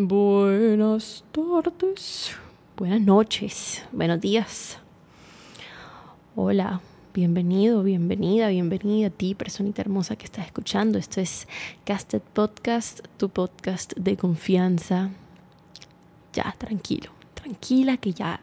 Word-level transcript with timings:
Buenas 0.00 1.24
tardes, 1.32 2.30
buenas 2.76 3.00
noches, 3.00 3.84
buenos 3.90 4.20
días. 4.20 4.78
Hola, 6.36 6.80
bienvenido, 7.12 7.82
bienvenida, 7.82 8.46
bienvenida 8.46 9.08
a 9.08 9.10
ti, 9.10 9.34
personita 9.34 9.82
hermosa 9.82 10.14
que 10.14 10.26
estás 10.26 10.46
escuchando. 10.46 11.00
Esto 11.00 11.20
es 11.20 11.48
Casted 11.84 12.22
Podcast, 12.32 13.00
tu 13.16 13.28
podcast 13.28 13.92
de 13.96 14.16
confianza. 14.16 15.10
Ya, 16.32 16.54
tranquilo, 16.56 17.10
tranquila 17.34 17.96
que 17.96 18.12
ya, 18.12 18.38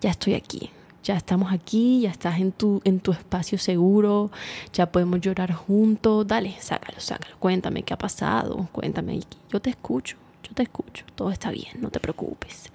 ya 0.00 0.10
estoy 0.10 0.34
aquí. 0.34 0.70
Ya 1.04 1.14
estamos 1.14 1.52
aquí, 1.52 2.00
ya 2.00 2.10
estás 2.10 2.40
en 2.40 2.50
tu, 2.50 2.82
en 2.82 2.98
tu 2.98 3.12
espacio 3.12 3.58
seguro, 3.58 4.32
ya 4.72 4.90
podemos 4.90 5.20
llorar 5.20 5.52
juntos. 5.52 6.26
Dale, 6.26 6.56
sácalo, 6.58 6.98
sácalo. 6.98 7.36
Cuéntame 7.38 7.84
qué 7.84 7.94
ha 7.94 7.98
pasado, 7.98 8.68
cuéntame. 8.72 9.20
Yo 9.52 9.60
te 9.60 9.70
escucho, 9.70 10.16
yo 10.50 10.54
te 10.54 10.64
escucho, 10.64 11.04
todo 11.14 11.30
está 11.30 11.52
bien, 11.52 11.80
no 11.80 11.90
te 11.90 12.00
preocupes. 12.00 12.72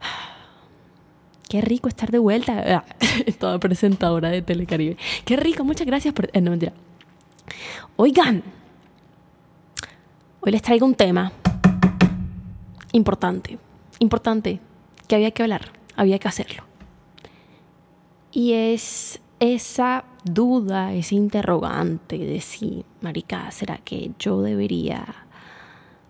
Qué 1.48 1.60
rico 1.60 1.88
estar 1.88 2.10
de 2.10 2.18
vuelta. 2.18 2.84
Toda 3.38 3.58
presentadora 3.58 4.30
de 4.30 4.40
Telecaribe. 4.40 4.96
Qué 5.26 5.36
rico, 5.36 5.62
muchas 5.62 5.86
gracias 5.86 6.14
por... 6.14 6.30
Eh, 6.32 6.40
no, 6.40 6.50
mentira. 6.50 6.72
Oigan, 7.96 8.42
hoy 10.40 10.52
les 10.52 10.62
traigo 10.62 10.86
un 10.86 10.94
tema 10.94 11.30
importante, 12.92 13.58
importante, 13.98 14.58
que 15.06 15.16
había 15.16 15.30
que 15.32 15.42
hablar, 15.42 15.70
había 15.96 16.18
que 16.18 16.28
hacerlo. 16.28 16.64
Y 18.32 18.54
es 18.54 19.20
esa 19.38 20.04
duda, 20.24 20.94
ese 20.94 21.14
interrogante 21.14 22.16
de 22.16 22.40
si, 22.40 22.86
marica, 23.02 23.50
¿será 23.50 23.76
que 23.76 24.12
yo 24.18 24.40
debería 24.40 25.23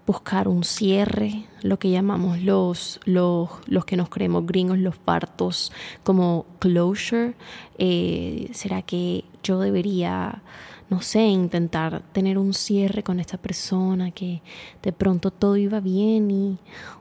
buscar 0.07 0.49
un 0.49 0.65
cierre, 0.65 1.47
lo 1.63 1.79
que 1.79 1.91
llamamos 1.91 2.41
los, 2.41 3.01
los, 3.05 3.49
los 3.67 3.85
que 3.85 3.97
nos 3.97 4.09
creemos 4.09 4.47
gringos, 4.47 4.79
los 4.79 4.99
partos, 4.99 5.73
como 6.03 6.47
closure. 6.59 7.35
Eh, 7.79 8.51
¿Será 8.53 8.83
que 8.83 9.25
yo 9.43 9.61
debería, 9.61 10.43
no 10.91 11.01
sé, 11.01 11.23
intentar 11.23 12.03
tener 12.13 12.39
un 12.39 12.53
cierre 12.53 13.03
con 13.03 13.19
esta 13.19 13.39
persona 13.39 14.11
que 14.11 14.43
de 14.83 14.93
pronto 14.93 15.31
todo 15.31 15.57
iba 15.57 15.81
bien 15.81 16.31
y 16.31 16.59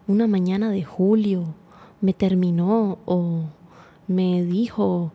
una 0.07 0.27
mañana 0.27 0.69
de 0.69 0.83
julio 0.83 1.55
me 1.99 2.13
terminó 2.13 2.99
o 3.05 3.43
me 4.07 4.43
dijo 4.43 5.11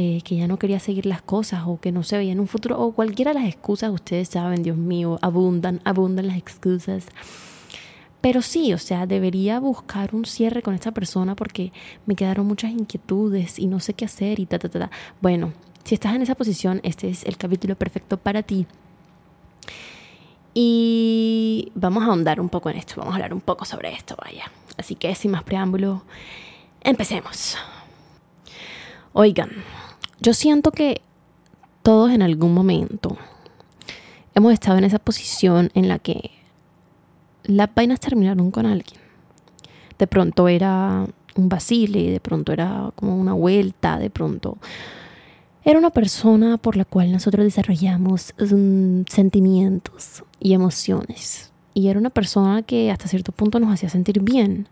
eh, 0.00 0.20
que 0.22 0.36
ya 0.36 0.46
no 0.46 0.60
quería 0.60 0.78
seguir 0.78 1.06
las 1.06 1.22
cosas 1.22 1.64
o 1.66 1.80
que 1.80 1.90
no 1.90 2.04
se 2.04 2.16
veía 2.16 2.30
en 2.30 2.38
un 2.38 2.46
futuro 2.46 2.78
o 2.80 2.92
cualquiera 2.92 3.32
de 3.32 3.40
las 3.40 3.48
excusas, 3.48 3.90
ustedes 3.90 4.28
saben, 4.28 4.62
Dios 4.62 4.76
mío, 4.76 5.18
abundan, 5.22 5.80
abundan 5.82 6.28
las 6.28 6.36
excusas. 6.36 7.08
Pero 8.20 8.40
sí, 8.40 8.72
o 8.72 8.78
sea, 8.78 9.06
debería 9.06 9.58
buscar 9.58 10.14
un 10.14 10.24
cierre 10.24 10.62
con 10.62 10.76
esta 10.76 10.92
persona 10.92 11.34
porque 11.34 11.72
me 12.06 12.14
quedaron 12.14 12.46
muchas 12.46 12.70
inquietudes 12.70 13.58
y 13.58 13.66
no 13.66 13.80
sé 13.80 13.94
qué 13.94 14.04
hacer 14.04 14.38
y 14.38 14.46
ta, 14.46 14.60
ta, 14.60 14.68
ta. 14.68 14.88
Bueno, 15.20 15.52
si 15.82 15.96
estás 15.96 16.14
en 16.14 16.22
esa 16.22 16.36
posición, 16.36 16.78
este 16.84 17.08
es 17.08 17.24
el 17.24 17.36
capítulo 17.36 17.74
perfecto 17.74 18.18
para 18.18 18.44
ti. 18.44 18.68
Y 20.54 21.72
vamos 21.74 22.04
a 22.04 22.06
ahondar 22.06 22.40
un 22.40 22.50
poco 22.50 22.70
en 22.70 22.76
esto, 22.76 22.94
vamos 22.98 23.14
a 23.14 23.16
hablar 23.16 23.34
un 23.34 23.40
poco 23.40 23.64
sobre 23.64 23.92
esto, 23.94 24.14
vaya. 24.16 24.44
Así 24.76 24.94
que 24.94 25.12
sin 25.16 25.32
más 25.32 25.42
preámbulo, 25.42 26.04
empecemos. 26.82 27.58
Oigan, 29.12 29.50
yo 30.20 30.34
siento 30.34 30.72
que 30.72 31.00
todos 31.82 32.10
en 32.10 32.22
algún 32.22 32.54
momento 32.54 33.16
hemos 34.34 34.52
estado 34.52 34.78
en 34.78 34.84
esa 34.84 34.98
posición 34.98 35.70
en 35.74 35.88
la 35.88 35.98
que 35.98 36.30
las 37.44 37.74
vainas 37.74 38.00
terminaron 38.00 38.50
con 38.50 38.66
alguien. 38.66 39.00
De 39.98 40.06
pronto 40.06 40.48
era 40.48 41.06
un 41.34 41.48
vacile, 41.48 42.10
de 42.10 42.20
pronto 42.20 42.52
era 42.52 42.92
como 42.94 43.16
una 43.16 43.32
vuelta, 43.32 43.98
de 43.98 44.10
pronto 44.10 44.58
era 45.64 45.78
una 45.78 45.90
persona 45.90 46.56
por 46.56 46.76
la 46.76 46.84
cual 46.84 47.12
nosotros 47.12 47.44
desarrollamos 47.44 48.32
mm, 48.38 49.02
sentimientos 49.08 50.24
y 50.40 50.54
emociones. 50.54 51.52
Y 51.74 51.88
era 51.88 51.98
una 51.98 52.10
persona 52.10 52.62
que 52.62 52.90
hasta 52.90 53.08
cierto 53.08 53.32
punto 53.32 53.60
nos 53.60 53.72
hacía 53.72 53.88
sentir 53.88 54.20
bien. 54.20 54.68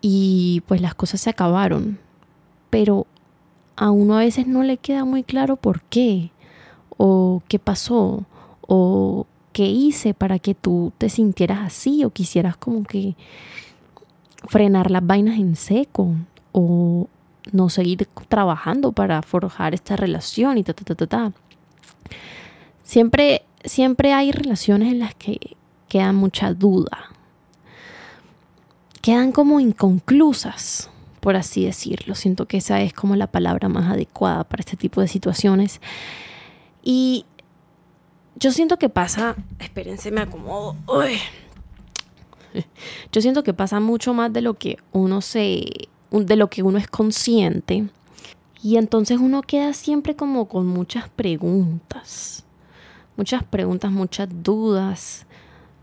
Y 0.00 0.62
pues 0.66 0.80
las 0.80 0.94
cosas 0.94 1.20
se 1.20 1.30
acabaron. 1.30 1.98
Pero 2.70 3.06
a 3.80 3.90
uno 3.90 4.16
a 4.16 4.20
veces 4.20 4.46
no 4.46 4.62
le 4.62 4.76
queda 4.76 5.06
muy 5.06 5.22
claro 5.22 5.56
por 5.56 5.80
qué, 5.80 6.32
o 6.98 7.42
qué 7.48 7.58
pasó, 7.58 8.26
o 8.60 9.26
qué 9.54 9.64
hice 9.64 10.12
para 10.12 10.38
que 10.38 10.54
tú 10.54 10.92
te 10.98 11.08
sintieras 11.08 11.60
así, 11.60 12.04
o 12.04 12.10
quisieras 12.10 12.58
como 12.58 12.84
que 12.84 13.16
frenar 14.46 14.90
las 14.90 15.06
vainas 15.06 15.38
en 15.38 15.56
seco, 15.56 16.10
o 16.52 17.08
no 17.52 17.70
seguir 17.70 18.06
trabajando 18.28 18.92
para 18.92 19.22
forjar 19.22 19.72
esta 19.72 19.96
relación 19.96 20.58
y 20.58 20.62
ta, 20.62 20.74
ta, 20.74 20.84
ta, 20.84 20.94
ta, 20.94 21.06
ta. 21.06 21.32
Siempre, 22.82 23.46
siempre 23.64 24.12
hay 24.12 24.30
relaciones 24.30 24.92
en 24.92 24.98
las 24.98 25.14
que 25.14 25.56
queda 25.88 26.12
mucha 26.12 26.52
duda. 26.52 27.14
Quedan 29.00 29.32
como 29.32 29.58
inconclusas 29.58 30.90
por 31.20 31.36
así 31.36 31.64
decirlo. 31.64 32.14
Siento 32.14 32.46
que 32.46 32.56
esa 32.56 32.80
es 32.80 32.92
como 32.92 33.16
la 33.16 33.28
palabra 33.28 33.68
más 33.68 33.90
adecuada 33.92 34.44
para 34.44 34.60
este 34.60 34.76
tipo 34.76 35.00
de 35.00 35.08
situaciones. 35.08 35.80
Y 36.82 37.26
yo 38.36 38.52
siento 38.52 38.78
que 38.78 38.88
pasa, 38.88 39.36
espérense, 39.58 40.10
me 40.10 40.22
acomodo. 40.22 40.76
Yo 43.12 43.20
siento 43.20 43.42
que 43.42 43.54
pasa 43.54 43.80
mucho 43.80 44.14
más 44.14 44.32
de 44.32 44.40
lo 44.40 44.54
que 44.54 44.78
uno 44.92 45.20
se, 45.20 45.88
de 46.10 46.36
lo 46.36 46.48
que 46.48 46.62
uno 46.62 46.78
es 46.78 46.88
consciente. 46.88 47.88
Y 48.62 48.76
entonces 48.76 49.18
uno 49.18 49.42
queda 49.42 49.72
siempre 49.72 50.16
como 50.16 50.48
con 50.48 50.66
muchas 50.66 51.08
preguntas. 51.08 52.44
Muchas 53.16 53.44
preguntas, 53.44 53.90
muchas 53.90 54.28
dudas, 54.42 55.26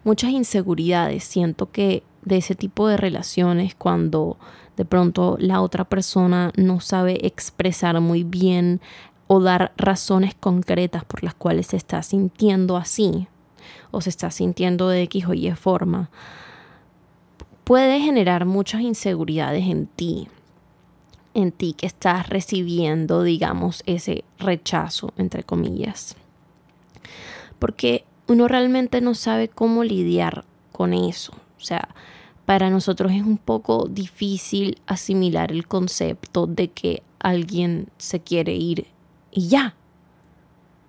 muchas 0.04 0.32
inseguridades. 0.32 1.24
Siento 1.24 1.72
que 1.72 2.04
de 2.24 2.38
ese 2.38 2.56
tipo 2.56 2.88
de 2.88 2.98
relaciones 2.98 3.76
cuando 3.76 4.38
de 4.78 4.86
pronto 4.86 5.36
la 5.40 5.62
otra 5.62 5.84
persona 5.84 6.52
no 6.56 6.80
sabe 6.80 7.26
expresar 7.26 8.00
muy 8.00 8.24
bien 8.24 8.80
o 9.26 9.42
dar 9.42 9.74
razones 9.76 10.36
concretas 10.36 11.04
por 11.04 11.24
las 11.24 11.34
cuales 11.34 11.68
se 11.68 11.78
está 11.78 12.02
sintiendo 12.04 12.78
así 12.78 13.28
o 13.92 14.02
se 14.02 14.10
está 14.10 14.32
sintiendo 14.32 14.88
de 14.88 15.02
X 15.04 15.26
o 15.26 15.34
Y 15.34 15.52
forma, 15.52 16.10
puede 17.64 18.00
generar 18.00 18.46
muchas 18.46 18.82
inseguridades 18.82 19.66
en 19.66 19.88
ti, 19.88 20.30
en 21.34 21.52
ti 21.52 21.74
que 21.74 21.88
estás 21.88 22.30
recibiendo, 22.30 23.24
digamos, 23.24 23.84
ese 23.86 24.24
rechazo, 24.40 25.12
entre 25.18 25.44
comillas. 25.44 26.16
Porque 27.60 28.06
uno 28.28 28.48
realmente 28.48 29.02
no 29.02 29.16
sabe 29.16 29.48
cómo 29.48 29.84
lidiar 29.84 30.46
con 30.72 30.94
eso. 30.94 31.34
O 31.58 31.62
sea, 31.62 31.90
para 32.48 32.70
nosotros 32.70 33.12
es 33.12 33.24
un 33.24 33.38
poco 33.38 33.90
difícil 33.90 34.80
asimilar 34.88 35.52
el 35.52 35.68
concepto 35.68 36.48
de 36.48 36.70
que 36.70 37.04
alguien 37.20 37.90
se 37.98 38.22
quiere 38.22 38.56
ir 38.56 38.88
y 39.32 39.50
ya. 39.50 39.76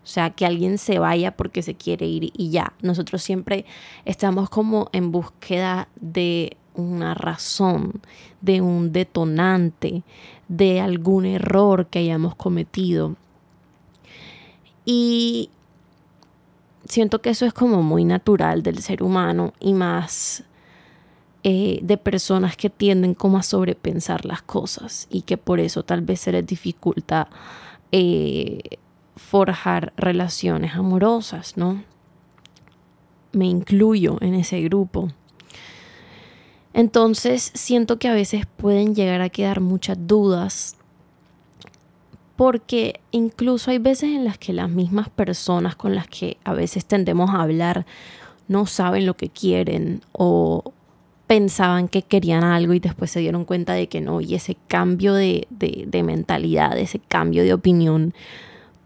O 0.05 0.07
sea, 0.07 0.31
que 0.31 0.47
alguien 0.47 0.79
se 0.79 1.01
vaya 1.01 1.37
porque 1.37 1.63
se 1.63 1.75
quiere 1.75 2.07
ir 2.07 2.31
y 2.37 2.51
ya. 2.51 2.75
Nosotros 2.81 3.25
siempre 3.25 3.65
estamos 4.05 4.49
como 4.51 4.89
en 4.93 5.11
búsqueda 5.11 5.89
de 6.01 6.57
una 6.75 7.15
razón, 7.15 8.03
de 8.41 8.61
un 8.61 8.93
detonante, 8.93 10.05
de 10.47 10.81
algún 10.81 11.27
error 11.27 11.89
que 11.89 11.99
hayamos 11.99 12.37
cometido. 12.37 13.17
Y 14.85 15.51
siento 16.85 17.21
que 17.21 17.31
eso 17.31 17.47
es 17.47 17.53
como 17.53 17.83
muy 17.83 18.05
natural 18.05 18.63
del 18.63 18.79
ser 18.79 19.03
humano 19.03 19.55
y 19.59 19.75
más 19.75 20.45
eh, 21.51 21.79
de 21.81 21.97
personas 21.97 22.59
que 22.59 22.69
tienden 22.69 23.15
como 23.15 23.39
a 23.39 23.43
sobrepensar 23.43 24.27
las 24.27 24.43
cosas 24.43 25.07
y 25.09 25.23
que 25.23 25.39
por 25.39 25.61
eso 25.61 25.83
tal 25.83 26.03
vez 26.03 26.21
se 26.21 26.31
les 26.31 26.47
dificulta 26.47 27.31
eh, 27.91 28.61
forjar 29.17 29.95
relaciones 29.97 30.75
amorosas, 30.75 31.57
¿no? 31.57 31.83
Me 33.33 33.47
incluyo 33.47 34.19
en 34.21 34.35
ese 34.35 34.61
grupo. 34.61 35.09
Entonces 36.75 37.51
siento 37.55 37.99
que 37.99 38.09
a 38.09 38.13
veces 38.13 38.45
pueden 38.45 38.95
llegar 38.95 39.23
a 39.23 39.31
quedar 39.31 39.63
muchas 39.63 39.97
dudas 40.07 40.77
porque 42.37 43.01
incluso 43.11 43.71
hay 43.71 43.79
veces 43.79 44.11
en 44.11 44.27
las 44.27 44.37
que 44.37 44.53
las 44.53 44.69
mismas 44.69 45.09
personas 45.09 45.77
con 45.77 45.95
las 45.95 46.09
que 46.09 46.37
a 46.45 46.53
veces 46.53 46.85
tendemos 46.85 47.31
a 47.31 47.41
hablar 47.41 47.87
no 48.49 48.67
saben 48.67 49.07
lo 49.07 49.17
que 49.17 49.31
quieren 49.31 50.03
o, 50.13 50.75
pensaban 51.29 51.89
que 51.89 52.03
querían 52.03 52.43
algo 52.43 52.73
y 52.73 52.81
después 52.81 53.11
se 53.11 53.21
dieron 53.21 53.45
cuenta 53.45 53.75
de 53.75 53.87
que 53.87 54.01
no, 54.01 54.21
y 54.21 54.35
ese 54.35 54.57
cambio 54.67 55.13
de, 55.13 55.47
mentalidad, 56.03 56.77
ese 56.79 56.99
cambio 56.99 57.45
de 57.45 57.53
opinión 57.53 58.15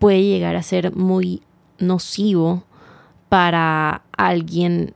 puede 0.00 0.22
llegar 0.22 0.56
a 0.56 0.62
ser 0.62 0.94
muy 0.94 1.40
nocivo 1.78 2.64
para 3.28 4.02
alguien 4.16 4.92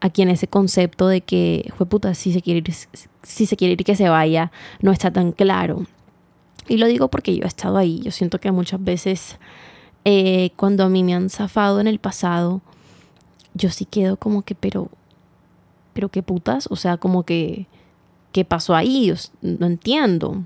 aquí 0.00 0.20
en 0.22 0.28
ese 0.28 0.46
concepto 0.46 1.08
de 1.08 1.22
que, 1.22 1.72
puta, 1.88 2.12
si 2.14 2.32
se 2.32 2.42
quiere 2.42 2.58
ir, 2.58 2.74
si 3.22 3.46
se 3.46 3.56
quiere 3.56 3.72
ir 3.72 3.84
que 3.84 3.96
se 3.96 4.10
vaya, 4.10 4.52
no 4.80 4.92
está 4.92 5.10
tan 5.10 5.32
claro. 5.32 5.86
Y 6.68 6.76
lo 6.76 6.86
digo 6.86 7.08
porque 7.08 7.34
yo 7.34 7.44
he 7.44 7.48
estado 7.48 7.78
ahí. 7.78 8.00
Yo 8.02 8.10
siento 8.10 8.38
que 8.38 8.52
muchas 8.52 8.82
veces 8.84 9.38
eh, 10.04 10.50
cuando 10.56 10.84
a 10.84 10.88
mí 10.90 11.02
me 11.02 11.14
han 11.14 11.30
zafado 11.30 11.80
en 11.80 11.86
el 11.86 11.98
pasado, 11.98 12.60
yo 13.54 13.70
sí 13.70 13.86
quedo 13.86 14.18
como 14.18 14.42
que, 14.42 14.54
pero, 14.54 14.90
pero 15.92 16.08
qué 16.08 16.22
putas, 16.22 16.68
o 16.70 16.76
sea, 16.76 16.96
como 16.96 17.24
que, 17.24 17.66
¿qué 18.32 18.44
pasó 18.44 18.74
ahí? 18.74 19.12
No 19.42 19.66
entiendo. 19.66 20.42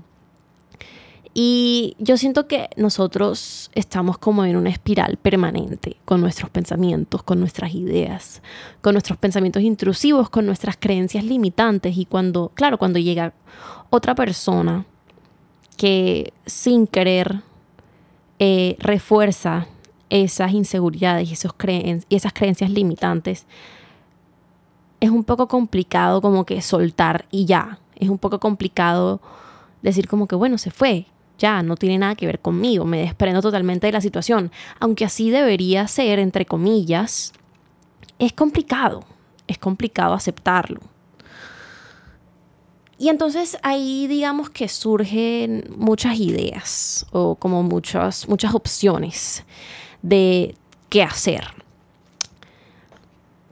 Y 1.37 1.97
yo 1.99 2.15
siento 2.15 2.47
que 2.47 2.69
nosotros 2.77 3.69
estamos 3.75 4.17
como 4.17 4.45
en 4.45 4.55
una 4.55 4.69
espiral 4.69 5.17
permanente 5.17 5.97
con 6.05 6.21
nuestros 6.21 6.49
pensamientos, 6.49 7.23
con 7.23 7.41
nuestras 7.41 7.75
ideas, 7.75 8.41
con 8.81 8.93
nuestros 8.93 9.17
pensamientos 9.17 9.61
intrusivos, 9.61 10.29
con 10.29 10.45
nuestras 10.45 10.77
creencias 10.79 11.25
limitantes. 11.25 11.97
Y 11.97 12.05
cuando, 12.05 12.53
claro, 12.55 12.77
cuando 12.77 12.99
llega 12.99 13.33
otra 13.89 14.15
persona 14.15 14.85
que 15.75 16.31
sin 16.45 16.87
querer 16.87 17.41
eh, 18.39 18.77
refuerza 18.79 19.67
esas 20.09 20.53
inseguridades 20.53 21.29
y, 21.29 21.33
esos 21.33 21.53
y 22.07 22.15
esas 22.15 22.31
creencias 22.31 22.69
limitantes, 22.69 23.45
es 24.99 25.09
un 25.09 25.23
poco 25.23 25.47
complicado 25.47 26.21
como 26.21 26.45
que 26.45 26.61
soltar 26.61 27.25
y 27.31 27.45
ya. 27.45 27.79
Es 27.95 28.09
un 28.09 28.17
poco 28.17 28.39
complicado 28.39 29.21
decir 29.81 30.07
como 30.07 30.27
que, 30.27 30.35
bueno, 30.35 30.57
se 30.57 30.71
fue, 30.71 31.07
ya, 31.37 31.63
no 31.63 31.75
tiene 31.75 31.97
nada 31.97 32.15
que 32.15 32.25
ver 32.25 32.39
conmigo, 32.39 32.85
me 32.85 32.99
desprendo 32.99 33.41
totalmente 33.41 33.87
de 33.87 33.93
la 33.93 34.01
situación. 34.01 34.51
Aunque 34.79 35.05
así 35.05 35.29
debería 35.29 35.87
ser, 35.87 36.19
entre 36.19 36.45
comillas, 36.45 37.33
es 38.19 38.33
complicado, 38.33 39.03
es 39.47 39.57
complicado 39.57 40.13
aceptarlo. 40.13 40.79
Y 42.97 43.09
entonces 43.09 43.57
ahí 43.61 44.07
digamos 44.07 44.49
que 44.49 44.69
surgen 44.69 45.65
muchas 45.77 46.17
ideas 46.17 47.05
o 47.11 47.35
como 47.35 47.61
muchas, 47.61 48.29
muchas 48.29 48.55
opciones 48.55 49.43
de 50.01 50.55
qué 50.89 51.03
hacer. 51.03 51.64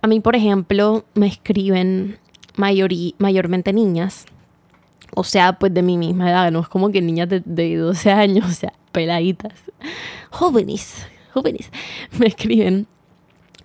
A 0.03 0.07
mí, 0.07 0.19
por 0.19 0.35
ejemplo, 0.35 1.05
me 1.15 1.25
escriben 1.25 2.19
mayormente 2.55 3.73
niñas 3.73 4.27
o 5.15 5.23
sea, 5.23 5.53
pues 5.59 5.73
de 5.73 5.81
mi 5.81 5.97
misma 5.97 6.29
edad, 6.29 6.51
no 6.51 6.59
es 6.59 6.67
como 6.67 6.89
que 6.89 7.01
niñas 7.01 7.29
de, 7.29 7.41
de 7.45 7.75
12 7.77 8.11
años, 8.11 8.45
o 8.49 8.53
sea, 8.53 8.73
peladitas, 8.91 9.53
jóvenes, 10.29 11.05
jóvenes, 11.33 11.71
me 12.17 12.27
escriben, 12.27 12.87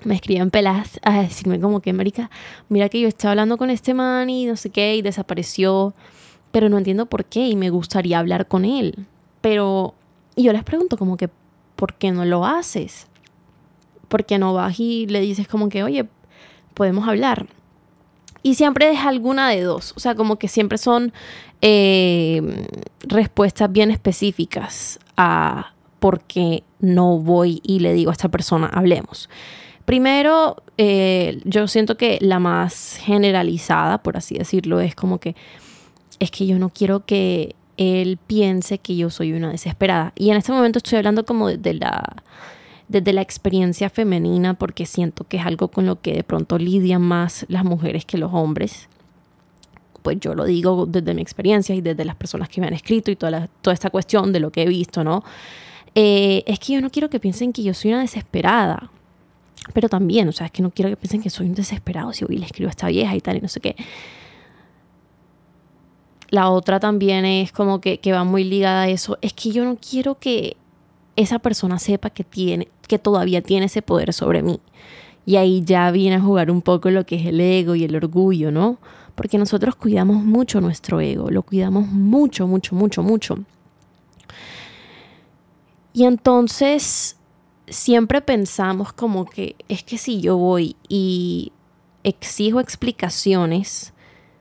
me 0.05 0.15
escriben 0.15 0.51
peladas 0.51 1.01
a 1.03 1.23
decirme 1.23 1.61
como 1.61 1.81
que, 1.81 1.93
marica, 1.93 2.31
mira 2.69 2.89
que 2.89 3.01
yo 3.01 3.09
estaba 3.09 3.33
hablando 3.33 3.57
con 3.57 3.71
este 3.71 3.95
man 3.95 4.31
y 4.31 4.47
no 4.47 4.57
sé 4.57 4.71
qué, 4.71 4.97
y 4.97 5.03
desapareció, 5.03 5.95
pero 6.51 6.69
no 6.69 6.79
entiendo 6.79 7.07
por 7.07 7.25
qué, 7.25 7.49
y 7.49 7.57
me 7.57 7.71
gustaría 7.71 8.19
hablar 8.19 8.49
con 8.49 8.65
él. 8.65 9.07
Pero, 9.41 9.95
y 10.35 10.45
yo 10.45 10.53
les 10.53 10.65
pregunto 10.65 10.97
como 10.97 11.17
que, 11.17 11.31
¿por 11.77 11.95
qué 11.95 12.11
no 12.11 12.25
lo 12.25 12.45
haces? 12.45 13.07
¿Por 14.09 14.25
qué 14.25 14.39
no 14.39 14.55
vas 14.55 14.81
y 14.81 15.07
le 15.07 15.21
dices 15.21 15.47
como 15.47 15.69
que, 15.69 15.83
oye, 15.83 16.09
podemos 16.79 17.09
hablar? 17.09 17.47
Y 18.43 18.55
siempre 18.55 18.93
es 18.93 19.01
alguna 19.01 19.51
de 19.51 19.63
dos. 19.63 19.93
O 19.97 20.01
sea, 20.01 20.15
como 20.15 20.37
que 20.37 20.47
siempre 20.47 20.79
son 20.79 21.13
eh, 21.61 22.41
respuestas 23.01 23.71
bien 23.71 23.91
específicas 23.91 25.01
a 25.17 25.73
por 25.99 26.21
qué 26.21 26.63
no 26.79 27.19
voy 27.19 27.61
y 27.65 27.81
le 27.81 27.93
digo 27.93 28.11
a 28.11 28.13
esta 28.13 28.29
persona, 28.29 28.69
hablemos. 28.73 29.29
Primero, 29.85 30.63
eh, 30.77 31.41
yo 31.45 31.67
siento 31.67 31.97
que 31.97 32.19
la 32.21 32.39
más 32.39 33.01
generalizada, 33.03 33.99
por 33.99 34.17
así 34.17 34.39
decirlo, 34.39 34.81
es 34.81 34.95
como 34.95 35.19
que 35.19 35.35
es 36.21 36.31
que 36.31 36.47
yo 36.47 36.59
no 36.59 36.69
quiero 36.69 37.05
que 37.05 37.57
él 37.77 38.19
piense 38.27 38.79
que 38.79 38.97
yo 38.97 39.11
soy 39.11 39.33
una 39.33 39.51
desesperada. 39.51 40.13
Y 40.17 40.31
en 40.31 40.37
este 40.37 40.53
momento 40.53 40.79
estoy 40.79 40.99
hablando 40.99 41.25
como 41.25 41.49
de 41.49 41.75
la 41.75 42.23
desde 42.89 43.13
la 43.13 43.21
experiencia 43.21 43.91
femenina 43.91 44.55
porque 44.55 44.87
siento 44.87 45.25
que 45.25 45.37
es 45.37 45.47
algo 45.47 45.69
con 45.69 45.87
lo 45.87 46.01
que 46.01 46.15
de 46.15 46.25
pronto 46.25 46.59
lidian 46.59 47.03
más 47.03 47.45
las 47.49 47.65
mujeres 47.65 48.05
que 48.05 48.19
los 48.19 48.33
hombres. 48.33 48.89
Pues 50.03 50.19
yo 50.21 50.35
lo 50.35 50.45
digo 50.45 50.87
desde 50.87 51.13
mi 51.15 51.21
experiencia 51.21 51.75
y 51.75 51.83
desde 51.83 52.05
las 52.05 52.17
personas 52.17 52.49
que 52.49 52.61
me 52.61 52.67
han 52.67 52.73
escrito 52.73 53.11
y 53.11 53.17
toda, 53.17 53.49
toda 53.61 53.75
esta 53.75 53.91
cuestión 53.91 54.33
de 54.33 54.41
lo 54.41 54.51
que 54.51 54.63
he 54.63 54.67
visto, 54.67 55.05
¿no? 55.05 55.23
Eh, 55.95 56.45
es 56.47 56.59
que 56.59 56.75
yo 56.75 56.81
no 56.81 56.91
quiero 56.91 57.11
que 57.11 57.21
piensen 57.21 57.53
que 57.53 57.63
yo 57.63 57.75
soy 57.75 57.93
una 57.93 58.01
desesperada. 58.01 58.91
Pero 59.75 59.91
también, 59.91 60.29
o 60.29 60.33
sea, 60.33 60.47
es 60.47 60.53
que 60.53 60.63
no 60.63 60.71
quiero 60.71 60.91
que 60.91 60.97
piensen 60.97 61.21
que 61.21 61.29
soy 61.29 61.47
un 61.47 61.55
desesperado 61.55 62.13
si 62.15 62.25
hoy 62.25 62.39
le 62.39 62.47
escribo 62.47 62.69
a 62.69 62.71
esta 62.71 62.89
vieja 62.89 63.15
y 63.15 63.21
tal 63.21 63.37
y 63.37 63.41
no 63.41 63.49
sé 63.49 63.61
qué. 63.61 63.77
La 66.31 66.49
otra 66.49 66.81
también 66.81 67.27
es 67.27 67.53
como 67.53 67.81
que, 67.81 67.99
que 67.99 68.13
va 68.13 68.25
muy 68.25 68.45
ligada 68.45 68.83
a 68.83 68.89
eso. 68.89 69.19
Es 69.21 69.35
que 69.35 69.51
yo 69.51 69.65
no 69.65 69.77
quiero 69.77 70.19
que 70.19 70.57
esa 71.19 71.41
persona 71.41 71.81
sepa 71.81 72.11
que 72.11 72.23
tiene, 72.23 72.69
que 72.87 72.99
todavía 72.99 73.43
tiene 73.43 73.67
ese 73.67 73.83
poder 73.83 74.13
sobre 74.13 74.41
mí. 74.41 74.61
Y 75.27 75.35
ahí 75.37 75.63
ya 75.65 75.91
viene 75.91 76.17
a 76.17 76.21
jugar 76.21 76.49
un 76.49 76.63
poco 76.63 76.91
lo 76.91 77.05
que 77.05 77.17
es 77.17 77.27
el 77.27 77.41
ego 77.41 77.75
y 77.75 77.83
el 77.83 77.97
orgullo, 77.97 78.53
¿no? 78.53 78.79
Porque 79.17 79.37
nosotros 79.37 79.75
cuidamos 79.75 80.23
mucho 80.23 80.61
nuestro 80.61 81.01
ego, 81.01 81.29
lo 81.29 81.43
cuidamos 81.43 81.89
mucho, 81.89 82.47
mucho, 82.47 82.77
mucho, 82.77 83.03
mucho. 83.03 83.37
Y 85.93 86.05
entonces 86.05 87.17
siempre 87.67 88.21
pensamos 88.21 88.93
como 88.93 89.25
que 89.25 89.57
es 89.69 89.83
que 89.83 89.99
si 89.99 90.21
yo 90.21 90.37
voy 90.37 90.77
y 90.89 91.51
exijo 92.05 92.61
explicaciones, 92.61 93.93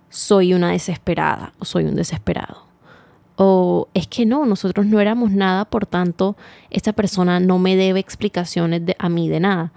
soy 0.09 0.53
una 0.53 0.71
desesperada 0.71 1.53
o 1.57 1.65
soy 1.65 1.85
un 1.85 1.95
desesperado. 1.95 2.66
O 3.37 3.87
es 3.93 4.07
que 4.07 4.25
no, 4.25 4.45
nosotros 4.45 4.85
no 4.87 4.99
éramos 4.99 5.31
nada, 5.31 5.65
por 5.65 5.85
tanto, 5.85 6.35
esta 6.69 6.91
persona 6.91 7.39
no 7.39 7.59
me 7.59 7.75
debe 7.75 7.99
explicaciones 7.99 8.81
a 8.97 9.09
mí 9.09 9.29
de 9.29 9.39
nada. 9.39 9.71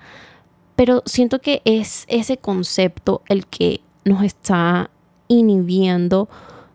Pero 0.77 1.03
siento 1.05 1.41
que 1.41 1.61
es 1.67 2.07
ese 2.09 2.39
concepto 2.39 3.23
el 3.29 3.47
que 3.47 3.83
nos 4.05 4.25
está 4.25 4.91
inhibiendo 5.29 6.29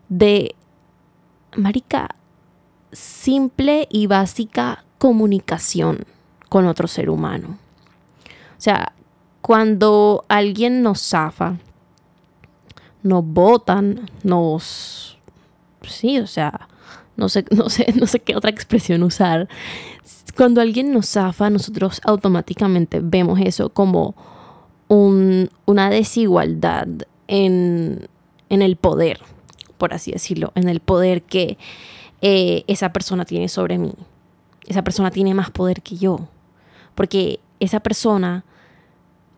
de, 0.08 0.54
marica, 1.56 2.14
simple 2.92 3.88
y 3.90 4.06
básica 4.06 4.84
comunicación 4.98 6.06
con 6.48 6.66
otro 6.66 6.86
ser 6.86 7.10
humano. 7.10 7.58
O 8.56 8.60
sea, 8.60 8.92
cuando 9.42 10.24
alguien 10.28 10.82
nos 10.82 11.00
zafa, 11.00 11.56
nos 13.02 13.24
botan, 13.24 14.10
nos... 14.22 15.18
Sí, 15.82 16.18
o 16.18 16.26
sea, 16.26 16.68
no 17.16 17.28
sé, 17.28 17.44
no 17.50 17.68
sé, 17.68 17.92
no 17.94 18.06
sé 18.06 18.20
qué 18.20 18.36
otra 18.36 18.50
expresión 18.50 19.02
usar. 19.02 19.48
Cuando 20.36 20.60
alguien 20.60 20.92
nos 20.92 21.08
zafa, 21.08 21.50
nosotros 21.50 22.00
automáticamente 22.04 23.00
vemos 23.02 23.40
eso 23.40 23.70
como 23.70 24.14
una 24.88 25.90
desigualdad 25.90 26.86
en, 27.26 28.08
el 28.48 28.76
poder, 28.76 29.20
por 29.78 29.92
así 29.92 30.12
decirlo, 30.12 30.52
en 30.54 30.68
el 30.68 30.78
poder 30.78 31.22
que 31.22 31.58
eh, 32.20 32.64
esa 32.68 32.92
persona 32.92 33.24
tiene 33.24 33.48
sobre 33.48 33.78
mí. 33.78 33.94
Esa 34.68 34.82
persona 34.82 35.10
tiene 35.10 35.34
más 35.34 35.50
poder 35.50 35.82
que 35.82 35.96
yo, 35.96 36.28
porque 36.94 37.40
esa 37.58 37.80
persona 37.80 38.44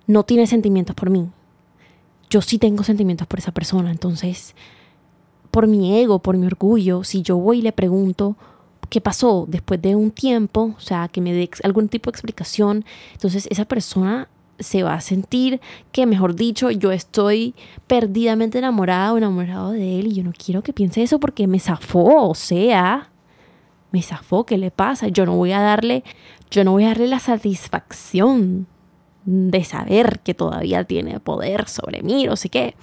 no 0.06 0.25
tiene 0.25 0.47
sentimientos 0.47 0.94
por 0.94 1.11
mí. 1.11 1.30
Yo 2.30 2.42
sí 2.42 2.58
tengo 2.58 2.82
sentimientos 2.82 3.26
por 3.26 3.38
esa 3.38 3.52
persona, 3.52 3.90
entonces 3.90 4.54
por 5.59 5.67
mi 5.67 5.99
ego, 5.99 6.21
por 6.21 6.37
mi 6.37 6.47
orgullo, 6.47 7.03
si 7.03 7.23
yo 7.23 7.37
voy 7.37 7.59
y 7.59 7.62
le 7.62 7.73
pregunto 7.73 8.37
qué 8.88 9.00
pasó 9.00 9.45
después 9.49 9.83
de 9.83 9.97
un 9.97 10.12
tiempo, 10.12 10.73
o 10.77 10.81
sea, 10.81 11.09
que 11.09 11.21
me 11.21 11.33
dé 11.33 11.50
algún 11.65 11.88
tipo 11.88 12.12
de 12.12 12.15
explicación, 12.15 12.85
entonces 13.12 13.49
esa 13.50 13.65
persona 13.65 14.29
se 14.61 14.85
va 14.85 14.95
a 14.95 15.00
sentir 15.00 15.61
que, 15.91 16.07
mejor 16.07 16.37
dicho, 16.37 16.71
yo 16.71 16.93
estoy 16.93 17.57
perdidamente 17.88 18.59
enamorada 18.59 19.12
o 19.12 19.19
enamorado 19.19 19.73
de 19.73 19.99
él 19.99 20.07
y 20.07 20.15
yo 20.15 20.23
no 20.23 20.31
quiero 20.33 20.62
que 20.62 20.73
piense 20.73 21.03
eso 21.03 21.19
porque 21.19 21.49
me 21.49 21.59
zafó, 21.59 22.29
o 22.29 22.37
sea, 22.37 23.11
me 23.91 24.00
zafó, 24.00 24.47
¿qué 24.47 24.59
le 24.59 24.71
pasa? 24.71 25.09
Yo 25.09 25.27
no 25.27 25.35
voy 25.35 25.50
a 25.50 25.61
darle, 25.61 26.05
yo 26.53 26.62
no 26.62 26.71
voy 26.71 26.85
a 26.85 26.91
darle 26.91 27.09
la 27.09 27.19
satisfacción 27.19 28.69
de 29.25 29.65
saber 29.65 30.21
que 30.21 30.35
todavía 30.35 30.85
tiene 30.85 31.19
poder 31.19 31.69
sobre 31.69 32.05
mí, 32.05 32.27
no 32.27 32.37
sé 32.37 32.49
qué. 32.49 32.77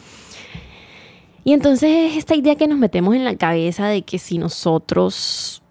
Y 1.45 1.53
entonces 1.53 2.17
esta 2.17 2.35
idea 2.35 2.55
que 2.55 2.67
nos 2.67 2.79
metemos 2.79 3.15
en 3.15 3.23
la 3.23 3.35
cabeza 3.35 3.87
de 3.87 4.01
que 4.01 4.17
si 4.17 4.39
nosotros 4.39 5.61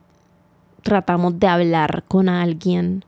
tratamos 0.82 1.40
de 1.40 1.48
hablar 1.48 2.04
con 2.06 2.28
alguien, 2.28 3.04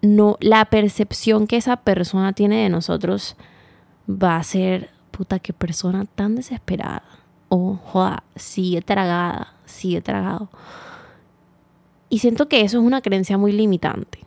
no, 0.00 0.36
la 0.40 0.64
percepción 0.66 1.48
que 1.48 1.56
esa 1.56 1.76
persona 1.78 2.32
tiene 2.34 2.62
de 2.62 2.68
nosotros 2.68 3.34
va 4.08 4.36
a 4.36 4.44
ser, 4.44 4.90
puta, 5.10 5.40
qué 5.40 5.52
persona 5.52 6.04
tan 6.04 6.36
desesperada. 6.36 7.02
O, 7.48 7.80
joda, 7.82 8.22
sigue 8.36 8.80
tragada, 8.80 9.54
sigue 9.64 10.02
tragado. 10.02 10.50
Y 12.08 12.20
siento 12.20 12.48
que 12.48 12.60
eso 12.60 12.78
es 12.78 12.84
una 12.84 13.02
creencia 13.02 13.38
muy 13.38 13.50
limitante. 13.50 14.20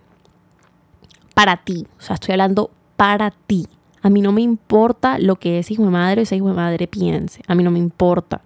Para 1.33 1.55
ti, 1.55 1.87
o 1.97 2.01
sea, 2.01 2.15
estoy 2.15 2.33
hablando 2.33 2.69
para 2.97 3.31
ti. 3.31 3.69
A 4.05 4.09
mí 4.11 4.21
no 4.21 4.31
me 4.31 4.43
importa 4.43 5.17
lo 5.17 5.37
que 5.37 5.57
ese 5.57 5.73
hijo 5.73 5.83
de 5.83 5.89
madre 5.89 6.21
o 6.21 6.23
ese 6.25 6.35
hijo 6.35 6.49
de 6.49 6.53
madre 6.53 6.85
piense. 6.85 7.41
A 7.47 7.55
mí 7.55 7.63
no 7.63 7.71
me 7.71 7.79
importa. 7.79 8.43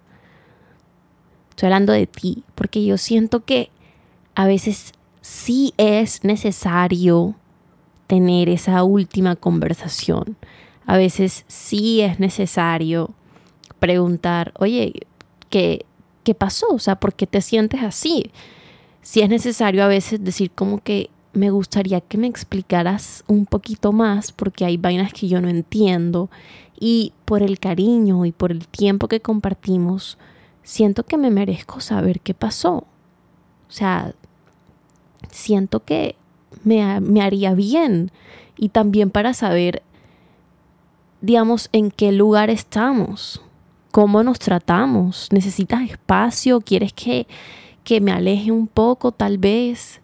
Estoy 1.50 1.66
hablando 1.66 1.92
de 1.92 2.06
ti, 2.06 2.44
porque 2.54 2.82
yo 2.82 2.96
siento 2.96 3.44
que 3.44 3.68
a 4.34 4.46
veces 4.46 4.94
sí 5.20 5.74
es 5.76 6.24
necesario 6.24 7.34
tener 8.06 8.48
esa 8.48 8.82
última 8.84 9.36
conversación. 9.36 10.38
A 10.86 10.96
veces 10.96 11.44
sí 11.46 12.00
es 12.00 12.18
necesario 12.18 13.10
preguntar, 13.78 14.54
oye, 14.58 14.94
¿qué, 15.50 15.84
qué 16.24 16.34
pasó? 16.34 16.68
O 16.70 16.78
sea, 16.78 16.96
¿por 16.96 17.12
qué 17.12 17.26
te 17.26 17.42
sientes 17.42 17.82
así? 17.82 18.30
Si 19.02 19.20
es 19.20 19.28
necesario 19.28 19.84
a 19.84 19.88
veces 19.88 20.24
decir 20.24 20.52
como 20.52 20.82
que 20.82 21.10
me 21.32 21.50
gustaría 21.50 22.00
que 22.00 22.18
me 22.18 22.26
explicaras 22.26 23.24
un 23.26 23.46
poquito 23.46 23.92
más 23.92 24.32
porque 24.32 24.64
hay 24.64 24.76
vainas 24.76 25.12
que 25.12 25.28
yo 25.28 25.40
no 25.40 25.48
entiendo. 25.48 26.30
Y 26.78 27.12
por 27.24 27.42
el 27.42 27.58
cariño 27.58 28.24
y 28.24 28.32
por 28.32 28.50
el 28.50 28.66
tiempo 28.66 29.06
que 29.06 29.20
compartimos, 29.20 30.18
siento 30.62 31.04
que 31.04 31.18
me 31.18 31.30
merezco 31.30 31.80
saber 31.80 32.20
qué 32.20 32.34
pasó. 32.34 32.84
O 33.68 33.72
sea, 33.72 34.14
siento 35.30 35.84
que 35.84 36.16
me, 36.64 37.00
me 37.00 37.22
haría 37.22 37.54
bien. 37.54 38.10
Y 38.56 38.70
también 38.70 39.10
para 39.10 39.34
saber, 39.34 39.82
digamos, 41.20 41.68
en 41.72 41.90
qué 41.90 42.12
lugar 42.12 42.50
estamos, 42.50 43.42
cómo 43.90 44.22
nos 44.22 44.38
tratamos, 44.38 45.28
necesitas 45.32 45.82
espacio, 45.88 46.60
quieres 46.60 46.92
que, 46.92 47.26
que 47.84 48.00
me 48.00 48.12
aleje 48.12 48.52
un 48.52 48.66
poco 48.66 49.12
tal 49.12 49.38
vez 49.38 50.00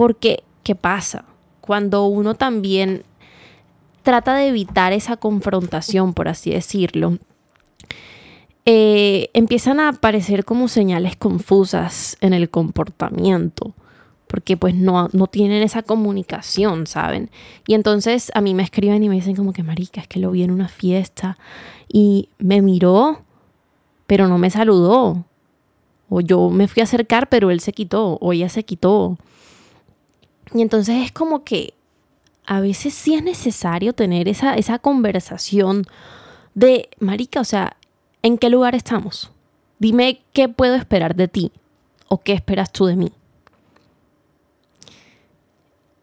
porque, 0.00 0.44
¿qué 0.62 0.74
pasa? 0.74 1.26
Cuando 1.60 2.06
uno 2.06 2.34
también 2.34 3.02
trata 4.02 4.34
de 4.34 4.48
evitar 4.48 4.94
esa 4.94 5.18
confrontación, 5.18 6.14
por 6.14 6.26
así 6.26 6.48
decirlo, 6.48 7.18
eh, 8.64 9.28
empiezan 9.34 9.78
a 9.78 9.90
aparecer 9.90 10.46
como 10.46 10.68
señales 10.68 11.16
confusas 11.16 12.16
en 12.22 12.32
el 12.32 12.48
comportamiento, 12.48 13.74
porque 14.26 14.56
pues 14.56 14.74
no, 14.74 15.10
no 15.12 15.26
tienen 15.26 15.62
esa 15.62 15.82
comunicación, 15.82 16.86
¿saben? 16.86 17.28
Y 17.66 17.74
entonces 17.74 18.32
a 18.34 18.40
mí 18.40 18.54
me 18.54 18.62
escriben 18.62 19.02
y 19.02 19.10
me 19.10 19.16
dicen 19.16 19.36
como 19.36 19.52
que, 19.52 19.62
marica, 19.62 20.00
es 20.00 20.08
que 20.08 20.18
lo 20.18 20.30
vi 20.30 20.44
en 20.44 20.50
una 20.50 20.68
fiesta 20.68 21.36
y 21.92 22.30
me 22.38 22.62
miró, 22.62 23.20
pero 24.06 24.28
no 24.28 24.38
me 24.38 24.48
saludó. 24.48 25.26
O 26.08 26.22
yo 26.22 26.48
me 26.48 26.68
fui 26.68 26.80
a 26.80 26.84
acercar, 26.84 27.28
pero 27.28 27.50
él 27.50 27.60
se 27.60 27.74
quitó, 27.74 28.14
o 28.14 28.32
ella 28.32 28.48
se 28.48 28.64
quitó. 28.64 29.18
Y 30.52 30.62
entonces 30.62 31.04
es 31.04 31.12
como 31.12 31.44
que 31.44 31.74
a 32.44 32.60
veces 32.60 32.94
sí 32.94 33.14
es 33.14 33.22
necesario 33.22 33.92
tener 33.92 34.28
esa, 34.28 34.54
esa 34.54 34.78
conversación 34.78 35.84
de, 36.54 36.88
Marica, 36.98 37.40
o 37.40 37.44
sea, 37.44 37.76
¿en 38.22 38.38
qué 38.38 38.50
lugar 38.50 38.74
estamos? 38.74 39.30
Dime 39.78 40.20
qué 40.32 40.48
puedo 40.48 40.74
esperar 40.74 41.14
de 41.14 41.28
ti 41.28 41.52
o 42.08 42.20
qué 42.20 42.32
esperas 42.32 42.72
tú 42.72 42.86
de 42.86 42.96
mí. 42.96 43.12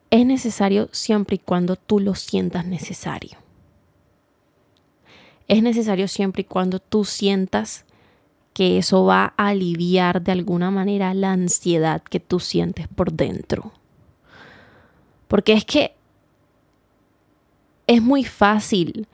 Es 0.09 0.25
necesario 0.25 0.89
siempre 0.93 1.35
y 1.35 1.39
cuando 1.39 1.75
tú 1.75 1.99
lo 1.99 2.15
sientas 2.15 2.65
necesario. 2.65 3.37
Es 5.49 5.61
necesario 5.61 6.07
siempre 6.07 6.41
y 6.41 6.45
cuando 6.45 6.79
tú 6.79 7.03
sientas 7.03 7.85
que 8.53 8.77
eso 8.77 9.05
va 9.05 9.33
a 9.37 9.49
aliviar 9.49 10.21
de 10.21 10.31
alguna 10.31 10.71
manera 10.71 11.13
la 11.13 11.33
ansiedad 11.33 12.01
que 12.01 12.19
tú 12.19 12.39
sientes 12.39 12.87
por 12.87 13.13
dentro. 13.13 13.73
Porque 15.27 15.53
es 15.53 15.65
que 15.65 15.93
es 17.87 18.01
muy 18.01 18.23
fácil 18.23 19.07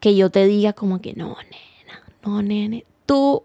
que 0.00 0.16
yo 0.16 0.30
te 0.30 0.46
diga 0.46 0.72
como 0.72 1.00
que 1.00 1.14
no, 1.14 1.36
nena, 1.50 2.02
no, 2.22 2.42
nene, 2.42 2.84
tú 3.06 3.42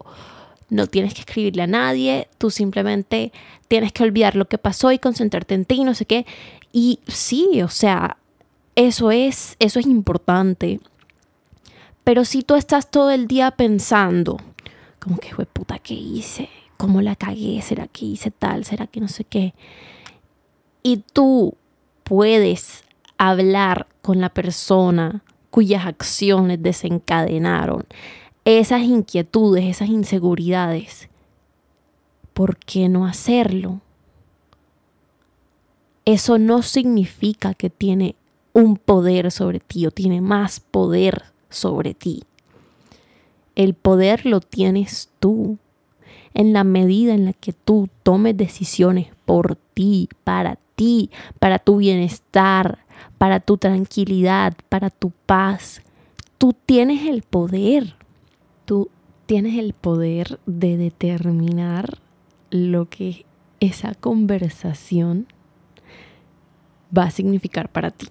no 0.70 0.86
tienes 0.86 1.14
que 1.14 1.20
escribirle 1.20 1.62
a 1.62 1.66
nadie, 1.66 2.28
tú 2.38 2.50
simplemente 2.50 3.32
tienes 3.68 3.92
que 3.92 4.02
olvidar 4.02 4.36
lo 4.36 4.46
que 4.46 4.58
pasó 4.58 4.92
y 4.92 4.98
concentrarte 4.98 5.54
en 5.54 5.64
ti, 5.64 5.84
no 5.84 5.94
sé 5.94 6.06
qué. 6.06 6.26
Y 6.72 7.00
sí, 7.06 7.62
o 7.62 7.68
sea, 7.68 8.18
eso 8.76 9.10
es, 9.10 9.56
eso 9.58 9.78
es 9.78 9.86
importante. 9.86 10.80
Pero 12.02 12.24
si 12.24 12.42
tú 12.42 12.54
estás 12.54 12.90
todo 12.90 13.10
el 13.10 13.26
día 13.26 13.52
pensando, 13.52 14.38
como 15.00 15.18
que 15.18 15.34
fue 15.34 15.46
puta 15.46 15.78
que 15.78 15.94
hice, 15.94 16.48
cómo 16.76 17.00
la 17.02 17.16
cagué, 17.16 17.62
será 17.62 17.86
que 17.86 18.04
hice 18.04 18.30
tal, 18.30 18.64
será 18.64 18.86
que 18.86 19.00
no 19.00 19.08
sé 19.08 19.24
qué. 19.24 19.54
Y 20.82 20.98
tú 21.12 21.56
puedes 22.04 22.84
hablar 23.18 23.86
con 24.02 24.20
la 24.20 24.28
persona 24.28 25.24
cuyas 25.50 25.86
acciones 25.86 26.62
desencadenaron 26.62 27.86
esas 28.44 28.82
inquietudes, 28.82 29.64
esas 29.64 29.88
inseguridades, 29.88 31.08
¿por 32.34 32.58
qué 32.58 32.88
no 32.88 33.06
hacerlo? 33.06 33.80
Eso 36.04 36.38
no 36.38 36.62
significa 36.62 37.54
que 37.54 37.70
tiene 37.70 38.16
un 38.52 38.76
poder 38.76 39.30
sobre 39.30 39.60
ti 39.60 39.86
o 39.86 39.90
tiene 39.90 40.20
más 40.20 40.60
poder 40.60 41.24
sobre 41.48 41.94
ti. 41.94 42.24
El 43.54 43.74
poder 43.74 44.26
lo 44.26 44.40
tienes 44.40 45.08
tú 45.20 45.58
en 46.34 46.52
la 46.52 46.64
medida 46.64 47.14
en 47.14 47.24
la 47.24 47.32
que 47.32 47.52
tú 47.52 47.88
tomes 48.02 48.36
decisiones 48.36 49.08
por 49.24 49.56
ti, 49.56 50.08
para 50.24 50.58
ti, 50.74 51.10
para 51.38 51.58
tu 51.58 51.78
bienestar, 51.78 52.78
para 53.18 53.40
tu 53.40 53.56
tranquilidad, 53.56 54.54
para 54.68 54.90
tu 54.90 55.10
paz. 55.26 55.82
Tú 56.38 56.54
tienes 56.66 57.08
el 57.08 57.22
poder. 57.22 57.96
Tú 58.64 58.90
tienes 59.26 59.58
el 59.58 59.72
poder 59.72 60.38
de 60.46 60.76
determinar 60.76 61.98
lo 62.50 62.88
que 62.88 63.26
esa 63.60 63.94
conversación 63.94 65.26
va 66.96 67.04
a 67.04 67.10
significar 67.10 67.68
para 67.68 67.90
ti. 67.90 68.08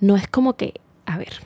No 0.00 0.16
es 0.16 0.28
como 0.28 0.54
que, 0.54 0.74
a 1.06 1.18
ver, 1.18 1.40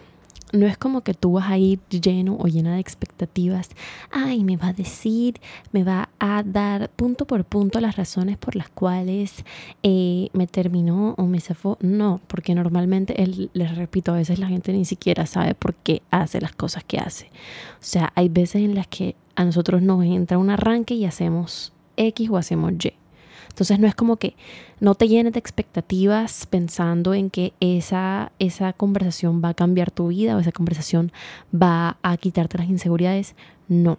no 0.53 0.67
es 0.67 0.77
como 0.77 1.01
que 1.01 1.15
tú 1.15 1.33
vas 1.33 1.51
a 1.51 1.59
ir 1.59 1.81
lleno 1.89 2.37
o 2.39 2.47
llena 2.47 2.75
de 2.75 2.81
expectativas. 2.81 3.71
Ay, 4.11 4.45
me 4.45 4.57
va 4.57 4.69
a 4.69 4.73
decir, 4.73 5.41
me 5.73 5.83
va 5.83 6.11
a 6.19 6.43
dar 6.43 6.91
punto 6.91 7.27
por 7.27 7.45
punto 7.45 7.81
las 7.81 7.97
razones 7.97 8.37
por 8.37 8.55
las 8.55 8.69
cuales 8.69 9.45
eh, 9.83 10.29
me 10.33 10.47
terminó 10.47 11.15
o 11.17 11.25
me 11.25 11.41
zafó. 11.41 11.79
No, 11.81 12.21
porque 12.27 12.55
normalmente, 12.55 13.23
él, 13.23 13.51
les 13.55 13.77
repito, 13.77 14.13
a 14.13 14.17
veces 14.17 14.39
la 14.39 14.49
gente 14.49 14.73
ni 14.73 14.85
siquiera 14.85 15.27
sabe 15.27 15.55
por 15.55 15.75
qué 15.75 16.03
hace 16.11 16.41
las 16.41 16.53
cosas 16.53 16.85
que 16.85 16.99
hace. 16.99 17.27
O 17.27 17.85
sea, 17.85 18.13
hay 18.15 18.29
veces 18.29 18.63
en 18.63 18.75
las 18.75 18.87
que 18.87 19.17
a 19.35 19.45
nosotros 19.45 19.83
nos 19.83 20.05
entra 20.05 20.39
un 20.39 20.51
arranque 20.51 20.95
y 20.95 21.07
hacemos 21.07 21.73
X 21.97 22.29
o 22.31 22.37
hacemos 22.37 22.73
Y. 22.73 23.02
Entonces 23.49 23.79
no 23.79 23.87
es 23.87 23.95
como 23.95 24.17
que 24.17 24.35
no 24.81 24.95
te 24.95 25.09
llenes 25.09 25.33
de 25.33 25.39
expectativas 25.39 26.47
pensando 26.47 27.15
en 27.15 27.31
que 27.31 27.53
esa, 27.61 28.33
esa 28.39 28.73
conversación 28.73 29.43
va 29.45 29.51
a 29.51 29.55
cambiar 29.55 29.91
tu 29.91 30.09
vida 30.09 30.37
o 30.37 30.41
esa 30.41 30.53
conversación 30.53 31.13
va 31.55 31.99
a 32.03 32.17
quitarte 32.17 32.59
las 32.59 32.69
inseguridades. 32.69 33.35
No. 33.69 33.99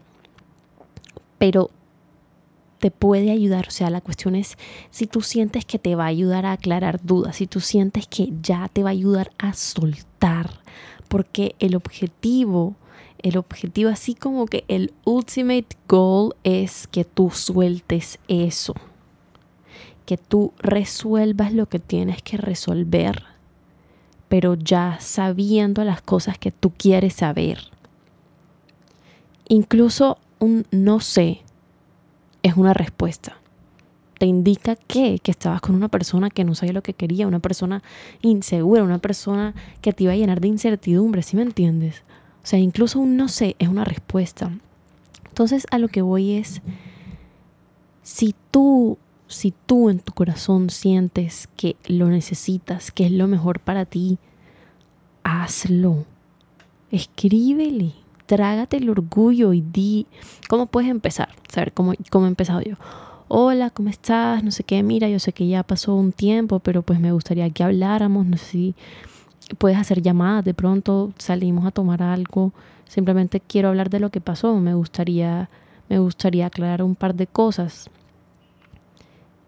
Pero 1.38 1.70
te 2.80 2.92
puede 2.92 3.32
ayudar. 3.32 3.68
O 3.68 3.72
sea, 3.72 3.90
la 3.90 4.02
cuestión 4.02 4.36
es 4.36 4.58
si 4.90 5.08
tú 5.08 5.22
sientes 5.22 5.64
que 5.64 5.80
te 5.80 5.96
va 5.96 6.04
a 6.06 6.08
ayudar 6.08 6.46
a 6.46 6.54
aclarar 6.54 7.00
dudas, 7.02 7.38
si 7.38 7.48
tú 7.48 7.62
sientes 7.62 8.08
que 8.08 8.34
ya 8.42 8.68
te 8.68 8.84
va 8.84 8.90
a 8.90 8.92
ayudar 8.92 9.32
a 9.38 9.54
soltar. 9.54 10.50
Porque 11.08 11.56
el 11.60 11.76
objetivo, 11.76 12.76
el 13.20 13.38
objetivo 13.38 13.90
así 13.90 14.16
como 14.16 14.48
que 14.48 14.66
el 14.68 14.94
ultimate 15.06 15.78
goal 15.88 16.36
es 16.44 16.88
que 16.88 17.06
tú 17.06 17.30
sueltes 17.30 18.20
eso 18.28 18.74
que 20.06 20.18
tú 20.18 20.54
resuelvas 20.60 21.54
lo 21.54 21.68
que 21.68 21.80
tienes 21.80 22.22
que 22.22 22.38
resolver, 22.38 23.24
pero 24.30 24.56
ya 24.56 24.98
sabiendo 25.00 25.84
las 25.84 26.02
cosas 26.02 26.38
que 26.38 26.52
tú 26.52 26.72
quieres 26.72 27.14
saber. 27.14 27.60
Incluso 29.48 30.18
un 30.40 30.66
no 30.72 31.00
sé 31.00 31.42
es 32.42 32.56
una 32.56 32.74
respuesta. 32.74 33.38
Te 34.20 34.26
indica 34.26 34.76
que, 34.76 35.20
que 35.20 35.32
estabas 35.32 35.62
con 35.62 35.76
una 35.76 35.90
persona 35.90 36.30
que 36.30 36.44
no 36.44 36.56
sabía 36.56 36.74
lo 36.74 36.84
que 36.84 36.94
quería, 36.94 37.28
una 37.28 37.40
persona 37.40 37.84
insegura, 38.22 38.84
una 38.84 39.00
persona 39.00 39.54
que 39.82 39.94
te 39.94 40.04
iba 40.04 40.14
a 40.14 40.16
llenar 40.16 40.40
de 40.40 40.48
incertidumbre, 40.48 41.24
¿sí 41.24 41.36
me 41.36 41.42
entiendes? 41.42 42.04
O 42.44 42.46
sea, 42.46 42.60
incluso 42.60 43.00
un 43.00 43.18
no 43.18 43.28
sé 43.28 43.56
es 43.60 43.68
una 43.68 43.86
respuesta. 43.86 44.52
Entonces 45.28 45.66
a 45.72 45.80
lo 45.80 45.88
que 45.88 46.02
voy 46.02 46.34
es, 46.34 46.62
si 48.04 48.36
tú 48.52 48.98
si 49.34 49.54
tú 49.66 49.90
en 49.90 50.00
tu 50.00 50.14
corazón 50.14 50.70
sientes 50.70 51.50
que 51.58 51.76
lo 51.88 52.08
necesitas, 52.08 52.92
que 52.92 53.06
es 53.06 53.12
lo 53.12 53.28
mejor 53.28 53.60
para 53.60 53.86
ti, 53.86 54.18
hazlo. 55.24 56.06
Escríbele, 56.92 57.94
trágate 58.26 58.78
el 58.78 58.90
orgullo 58.90 59.54
y 59.54 59.62
di 59.62 60.08
cómo 60.48 60.68
puedes 60.68 60.90
empezar. 60.90 61.30
Saber 61.52 61.74
cómo, 61.74 61.94
cómo 62.10 62.26
he 62.26 62.30
empezado 62.30 62.62
yo. 62.62 62.76
hola, 63.28 63.70
¿cómo 63.72 63.90
estás? 63.90 64.44
No 64.44 64.52
sé 64.52 64.64
qué, 64.64 64.84
mira, 64.84 65.10
yo 65.10 65.20
sé 65.20 65.34
que 65.34 65.48
ya 65.48 65.64
pasó 65.64 65.96
un 65.96 66.12
tiempo, 66.12 66.60
pero 66.60 66.82
pues 66.82 67.00
me 67.00 67.12
gustaría 67.12 67.50
que 67.50 67.64
habláramos, 67.64 68.26
no 68.26 68.38
sé 68.38 68.46
si 68.46 68.76
puedes 69.58 69.78
hacer 69.78 70.02
llamadas, 70.02 70.46
de 70.46 70.54
pronto 70.54 71.12
salimos 71.18 71.66
a 71.66 71.72
tomar 71.72 72.04
algo, 72.04 72.54
simplemente 72.88 73.40
quiero 73.40 73.70
hablar 73.70 73.90
de 73.90 74.00
lo 74.00 74.10
que 74.10 74.22
pasó, 74.22 74.56
me 74.60 74.74
gustaría, 74.74 75.50
me 75.90 76.00
gustaría 76.00 76.46
aclarar 76.46 76.84
un 76.84 76.96
par 76.96 77.16
de 77.16 77.28
cosas. 77.28 77.90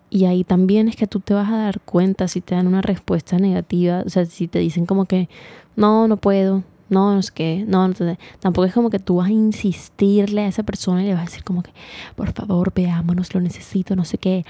Y 0.09 0.25
ahí 0.25 0.43
también 0.43 0.87
es 0.87 0.95
que 0.95 1.07
tú 1.07 1.19
te 1.19 1.33
vas 1.33 1.49
a 1.49 1.57
dar 1.57 1.79
cuenta 1.81 2.27
si 2.27 2.41
te 2.41 2.55
dan 2.55 2.67
una 2.67 2.81
respuesta 2.81 3.37
negativa, 3.37 4.03
o 4.05 4.09
sea, 4.09 4.25
si 4.25 4.47
te 4.47 4.59
dicen 4.59 4.85
como 4.85 5.05
que 5.05 5.29
no, 5.75 6.07
no 6.07 6.17
puedo, 6.17 6.63
no, 6.89 7.15
no 7.15 7.21
sé 7.21 7.31
qué, 7.33 7.65
no, 7.67 7.87
no 7.87 7.95
tampoco 8.39 8.65
es 8.65 8.73
como 8.73 8.89
que 8.89 8.99
tú 8.99 9.17
vas 9.17 9.27
a 9.27 9.31
insistirle 9.31 10.43
a 10.43 10.47
esa 10.47 10.63
persona 10.63 11.03
y 11.03 11.07
le 11.07 11.13
vas 11.13 11.23
a 11.23 11.25
decir 11.25 11.43
como 11.43 11.63
que, 11.63 11.71
por 12.15 12.31
favor, 12.33 12.71
veámonos, 12.73 13.33
lo 13.33 13.41
necesito, 13.41 13.95
no 13.95 14.05
sé 14.05 14.17
qué. 14.17 14.45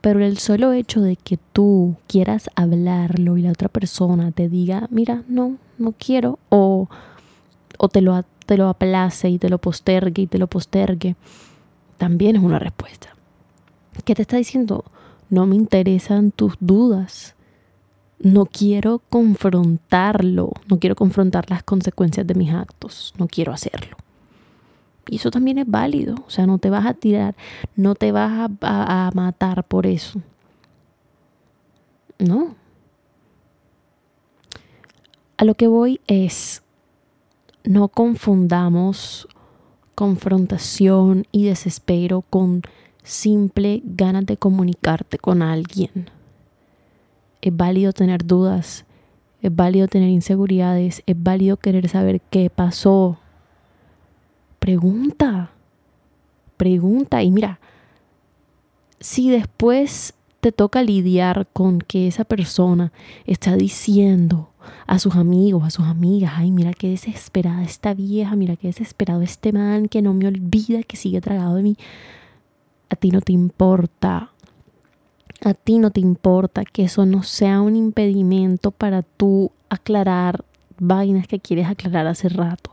Pero 0.00 0.24
el 0.24 0.38
solo 0.38 0.72
hecho 0.72 1.00
de 1.00 1.16
que 1.16 1.38
tú 1.52 1.96
quieras 2.06 2.50
hablarlo 2.54 3.36
y 3.36 3.42
la 3.42 3.50
otra 3.50 3.68
persona 3.68 4.30
te 4.30 4.48
diga, 4.48 4.86
mira, 4.90 5.24
no, 5.28 5.56
no 5.78 5.92
quiero, 5.98 6.38
o, 6.50 6.88
o 7.78 7.88
te, 7.88 8.02
lo, 8.02 8.22
te 8.46 8.56
lo 8.56 8.68
aplace 8.68 9.30
y 9.30 9.38
te 9.38 9.48
lo 9.48 9.58
postergue 9.58 10.22
y 10.22 10.26
te 10.26 10.38
lo 10.38 10.46
postergue, 10.46 11.16
también 11.96 12.36
es 12.36 12.42
una 12.42 12.58
respuesta. 12.58 13.08
¿Qué 14.04 14.14
te 14.14 14.22
está 14.22 14.36
diciendo? 14.36 14.84
No 15.30 15.46
me 15.46 15.56
interesan 15.56 16.30
tus 16.30 16.54
dudas 16.60 17.34
no 18.20 18.46
quiero 18.46 19.00
confrontarlo, 19.10 20.52
no 20.68 20.78
quiero 20.78 20.96
confrontar 20.96 21.50
las 21.50 21.62
consecuencias 21.62 22.26
de 22.26 22.34
mis 22.34 22.52
actos, 22.52 23.14
no 23.18 23.28
quiero 23.28 23.52
hacerlo. 23.52 23.96
Y 25.08 25.16
eso 25.16 25.30
también 25.30 25.58
es 25.58 25.66
válido, 25.66 26.16
o 26.26 26.30
sea, 26.30 26.46
no 26.46 26.58
te 26.58 26.68
vas 26.68 26.84
a 26.86 26.94
tirar, 26.94 27.34
no 27.76 27.94
te 27.94 28.12
vas 28.12 28.50
a, 28.60 29.10
matar 29.14 29.64
por 29.64 29.86
eso. 29.86 30.20
No. 32.18 32.56
A 35.36 35.44
lo 35.44 35.54
que 35.54 35.68
voy 35.68 36.00
es, 36.08 36.62
no 37.64 37.88
confundamos 37.88 39.28
confrontación 39.94 41.26
y 41.32 41.46
desespero 41.46 42.22
con 42.22 42.62
simple 43.08 43.80
ganas 43.84 44.26
de 44.26 44.36
comunicarte 44.36 45.18
con 45.18 45.40
alguien. 45.40 46.10
Es 47.40 47.56
válido 47.56 47.92
tener 47.92 48.26
dudas, 48.26 48.84
es 49.40 49.54
válido 49.54 49.88
tener 49.88 50.10
inseguridades, 50.10 51.02
es 51.06 51.16
válido 51.18 51.56
querer 51.56 51.88
saber 51.88 52.20
qué 52.20 52.50
pasó. 52.50 53.18
Pregunta, 54.58 55.52
pregunta 56.58 57.22
y 57.22 57.30
mira, 57.30 57.60
si 59.00 59.30
después 59.30 60.12
te 60.40 60.52
toca 60.52 60.82
lidiar 60.82 61.48
con 61.52 61.78
que 61.78 62.08
esa 62.08 62.24
persona 62.24 62.92
está 63.24 63.56
diciendo 63.56 64.50
a 64.86 64.98
sus 64.98 65.16
amigos, 65.16 65.64
a 65.64 65.70
sus 65.70 65.86
amigas, 65.86 66.32
ay, 66.36 66.50
mira 66.50 66.74
qué 66.74 66.90
desesperada 66.90 67.62
esta 67.62 67.94
vieja, 67.94 68.36
mira 68.36 68.56
qué 68.56 68.66
desesperado 68.66 69.22
este 69.22 69.52
man 69.52 69.88
que 69.88 70.02
no 70.02 70.12
me 70.12 70.26
olvida, 70.26 70.82
que 70.82 70.96
sigue 70.96 71.22
tragado 71.22 71.54
de 71.54 71.62
mí, 71.62 71.76
a 72.90 72.96
ti 72.96 73.10
no 73.10 73.20
te 73.20 73.32
importa 73.32 74.32
a 75.44 75.54
ti 75.54 75.78
no 75.78 75.90
te 75.90 76.00
importa 76.00 76.64
que 76.64 76.84
eso 76.84 77.06
no 77.06 77.22
sea 77.22 77.60
un 77.60 77.76
impedimento 77.76 78.70
para 78.70 79.02
tú 79.02 79.52
aclarar 79.68 80.44
vainas 80.78 81.26
que 81.26 81.38
quieres 81.38 81.66
aclarar 81.66 82.06
hace 82.06 82.28
rato. 82.28 82.72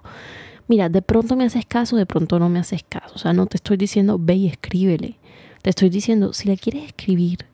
Mira, 0.67 0.89
de 0.89 1.01
pronto 1.01 1.35
me 1.35 1.45
haces 1.45 1.65
caso, 1.65 1.95
de 1.95 2.07
pronto 2.07 2.39
no 2.39 2.49
me 2.49 2.59
haces 2.59 2.83
caso. 2.87 3.13
O 3.15 3.17
sea, 3.19 3.33
no 3.33 3.45
te 3.45 3.57
estoy 3.57 3.77
diciendo 3.77 4.17
ve 4.19 4.35
y 4.35 4.47
escríbele. 4.47 5.19
Te 5.61 5.69
estoy 5.69 5.89
diciendo, 5.89 6.33
si 6.33 6.47
la 6.47 6.55
quieres 6.55 6.85
escribir, 6.85 7.45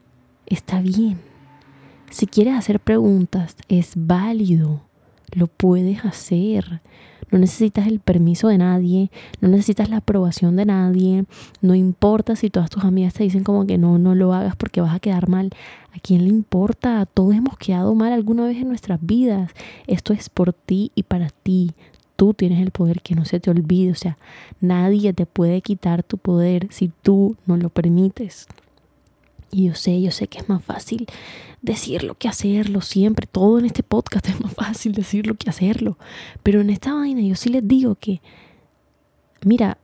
está 0.45 0.81
bien. 0.81 1.19
Si 2.09 2.25
quieres 2.25 2.55
hacer 2.55 2.79
preguntas, 2.79 3.55
es 3.67 3.93
válido. 3.95 4.81
Lo 5.33 5.47
puedes 5.47 6.05
hacer 6.05 6.81
no 7.31 7.39
necesitas 7.39 7.87
el 7.87 7.99
permiso 7.99 8.49
de 8.49 8.57
nadie, 8.57 9.09
no 9.39 9.47
necesitas 9.47 9.89
la 9.89 9.97
aprobación 9.97 10.55
de 10.57 10.65
nadie, 10.65 11.25
no 11.61 11.75
importa 11.75 12.35
si 12.35 12.49
todas 12.49 12.69
tus 12.69 12.83
amigas 12.83 13.13
te 13.13 13.23
dicen 13.23 13.43
como 13.43 13.65
que 13.65 13.77
no, 13.77 13.97
no 13.97 14.13
lo 14.13 14.33
hagas 14.33 14.55
porque 14.55 14.81
vas 14.81 14.93
a 14.93 14.99
quedar 14.99 15.29
mal. 15.29 15.51
¿A 15.93 15.99
quién 15.99 16.23
le 16.23 16.29
importa? 16.29 17.05
Todos 17.05 17.35
hemos 17.35 17.57
quedado 17.57 17.95
mal 17.95 18.13
alguna 18.13 18.45
vez 18.45 18.57
en 18.57 18.67
nuestras 18.67 18.99
vidas. 19.01 19.51
Esto 19.87 20.13
es 20.13 20.29
por 20.29 20.53
ti 20.53 20.91
y 20.95 21.03
para 21.03 21.29
ti. 21.29 21.71
Tú 22.15 22.33
tienes 22.33 22.61
el 22.61 22.71
poder 22.71 23.01
que 23.01 23.15
no 23.15 23.25
se 23.25 23.39
te 23.39 23.49
olvide. 23.49 23.91
O 23.91 23.95
sea, 23.95 24.17
nadie 24.61 25.11
te 25.11 25.25
puede 25.25 25.61
quitar 25.61 26.03
tu 26.03 26.17
poder 26.17 26.67
si 26.69 26.91
tú 27.01 27.35
no 27.45 27.57
lo 27.57 27.69
permites. 27.69 28.47
Y 29.51 29.65
yo 29.67 29.75
sé, 29.75 30.01
yo 30.01 30.11
sé 30.11 30.27
que 30.27 30.39
es 30.39 30.49
más 30.49 30.63
fácil 30.63 31.05
decirlo 31.61 32.15
que 32.15 32.27
hacerlo 32.27 32.81
siempre. 32.81 33.27
Todo 33.27 33.59
en 33.59 33.65
este 33.65 33.83
podcast 33.83 34.27
es 34.29 34.39
más 34.39 34.53
fácil 34.53 34.93
decirlo 34.93 35.35
que 35.35 35.49
hacerlo. 35.49 35.97
Pero 36.43 36.61
en 36.61 36.69
esta 36.69 36.93
vaina 36.93 37.21
yo 37.21 37.35
sí 37.35 37.49
les 37.49 37.67
digo 37.67 37.95
que, 37.95 38.21
mira, 39.43 39.77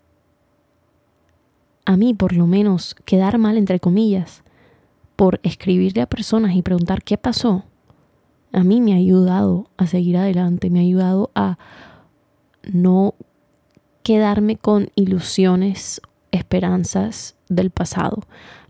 a 1.86 1.98
mí 1.98 2.14
por 2.14 2.34
lo 2.34 2.48
menos 2.48 2.96
quedar 3.06 3.38
mal, 3.38 3.58
entre 3.58 3.80
comillas, 3.80 4.44
por 5.16 5.40
escribirle 5.44 6.02
a 6.02 6.08
personas 6.08 6.56
y 6.56 6.62
preguntar 6.62 7.04
qué 7.04 7.18
pasó, 7.18 7.64
a 8.52 8.64
mí 8.64 8.82
me 8.82 8.94
ha 8.94 8.98
ayudado 8.98 9.70
a 9.78 9.88
seguir 9.88 10.18
adelante, 10.18 10.70
me 10.70 10.80
ha 10.80 10.84
ayudado 10.84 11.32
a 11.36 11.58
no 12.64 13.16
quedarme 14.04 14.58
con 14.58 14.90
ilusiones, 14.96 16.02
esperanzas 16.32 17.36
del 17.50 17.72
pasado, 17.72 18.24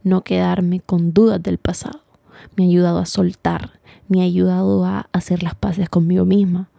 no 0.07 0.23
quedarme 0.23 0.79
con 0.79 1.13
dudas 1.13 1.41
del 1.41 1.57
pasado. 1.57 2.01
Me 2.55 2.63
ha 2.63 2.67
ayudado 2.67 2.99
a 2.99 3.05
soltar, 3.05 3.79
me 4.07 4.21
ha 4.21 4.23
ayudado 4.23 4.85
a 4.85 5.07
hacer 5.11 5.43
las 5.43 5.55
paces 5.55 5.89
conmigo 5.89 6.25
misma, 6.25 6.69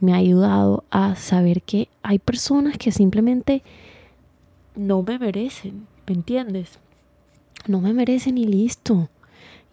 me 0.00 0.12
ha 0.12 0.16
ayudado 0.16 0.84
a 0.90 1.16
saber 1.16 1.62
que 1.62 1.88
hay 2.02 2.18
personas 2.18 2.78
que 2.78 2.92
simplemente 2.92 3.62
no 4.74 5.02
me 5.02 5.18
merecen, 5.18 5.86
¿me 6.06 6.14
entiendes? 6.14 6.78
No 7.66 7.80
me 7.80 7.92
merecen 7.92 8.38
y 8.38 8.44
listo. 8.46 9.08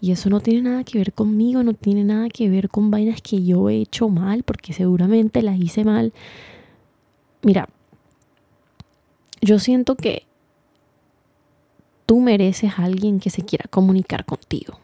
Y 0.02 0.12
eso 0.12 0.30
no 0.30 0.42
tiene 0.42 0.64
nada 0.64 0.84
que 0.84 0.98
ver 0.98 1.14
conmigo, 1.14 1.64
no 1.64 1.74
tiene 1.74 2.04
nada 2.04 2.30
que 2.30 2.50
ver 2.50 2.70
con 2.70 2.92
vainas 2.92 3.22
que 3.22 3.44
yo 3.44 3.70
he 3.70 3.78
hecho 3.78 4.10
mal, 4.10 4.44
porque 4.44 4.74
seguramente 4.74 5.42
las 5.42 5.60
hice 5.60 5.84
mal. 5.84 6.12
Mira, 7.42 7.70
yo 9.42 9.60
siento 9.60 9.96
que 9.96 10.26
Tú 12.06 12.20
mereces 12.20 12.78
a 12.78 12.84
alguien 12.84 13.20
que 13.20 13.30
se 13.30 13.44
quiera 13.44 13.66
comunicar 13.70 14.26
contigo. 14.26 14.80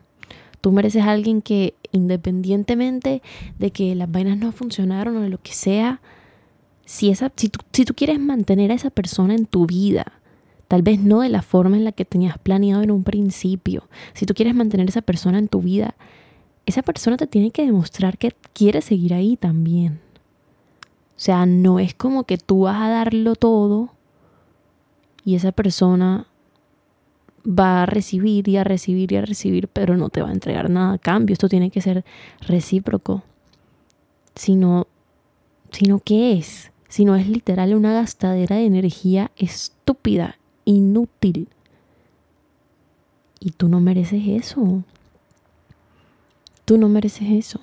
Tú 0.62 0.72
mereces 0.72 1.04
a 1.04 1.12
alguien 1.12 1.42
que 1.42 1.76
independientemente 1.92 3.22
de 3.58 3.72
que 3.72 3.96
las 3.96 4.12
vainas 4.12 4.38
no 4.38 4.52
funcionaron 4.52 5.18
o 5.18 5.22
de 5.22 5.30
lo 5.30 5.40
que 5.40 5.54
sea, 5.54 6.02
si, 6.86 7.10
esa, 7.10 7.32
si, 7.36 7.50
tú, 7.50 7.60
si 7.72 7.86
tú 7.86 7.94
quieres 7.94 8.20
mantener 8.20 8.72
a 8.72 8.76
esa 8.76 8.90
persona 8.90 9.34
en 9.34 9.46
tu 9.46 9.66
vida, 9.66 10.06
tal 10.68 10.82
vez 10.82 11.00
no 11.00 11.22
de 11.22 11.30
la 11.30 11.42
forma 11.42 11.78
en 11.78 11.84
la 11.84 11.92
que 11.92 12.06
tenías 12.06 12.38
planeado 12.38 12.84
en 12.84 12.92
un 12.92 13.04
principio, 13.04 13.88
si 14.14 14.26
tú 14.26 14.34
quieres 14.34 14.56
mantener 14.56 14.88
a 14.88 14.90
esa 14.90 15.02
persona 15.02 15.38
en 15.40 15.48
tu 15.48 15.62
vida, 15.62 15.96
esa 16.66 16.82
persona 16.82 17.18
te 17.18 17.28
tiene 17.28 17.52
que 17.52 17.66
demostrar 17.66 18.18
que 18.18 18.34
quiere 18.54 18.82
seguir 18.82 19.14
ahí 19.14 19.36
también. 19.36 20.00
O 21.16 21.24
sea, 21.24 21.46
no 21.46 21.80
es 21.80 21.94
como 21.94 22.24
que 22.24 22.38
tú 22.38 22.62
vas 22.62 22.82
a 22.82 22.90
darlo 22.90 23.36
todo 23.36 23.94
y 25.24 25.36
esa 25.36 25.52
persona 25.52 26.28
va 27.46 27.84
a 27.84 27.86
recibir 27.86 28.48
y 28.48 28.58
a 28.58 28.64
recibir 28.64 29.12
y 29.12 29.18
a 29.18 29.22
recibir, 29.22 29.68
pero 29.68 29.98
no 29.98 30.10
te 30.10 30.22
va 30.22 30.30
a 30.30 30.34
entregar 30.34 30.70
nada 30.70 30.94
a 30.94 30.98
cambio. 30.98 31.34
Esto 31.34 31.50
tiene 31.50 31.72
que 31.72 31.82
ser 31.82 32.06
recíproco. 32.42 33.24
Sino, 34.36 34.88
sino 35.72 36.00
¿qué 36.00 36.34
es? 36.34 36.72
Si 36.88 37.06
no 37.06 37.16
es 37.16 37.28
literal 37.28 37.74
una 37.74 37.94
gastadera 37.94 38.58
de 38.58 38.66
energía 38.66 39.32
estúpida, 39.38 40.38
inútil. 40.66 41.50
Y 43.40 43.52
tú 43.52 43.70
no 43.70 43.80
mereces 43.80 44.24
eso. 44.28 44.84
Tú 46.66 46.78
no 46.78 46.90
mereces 46.90 47.30
eso. 47.30 47.60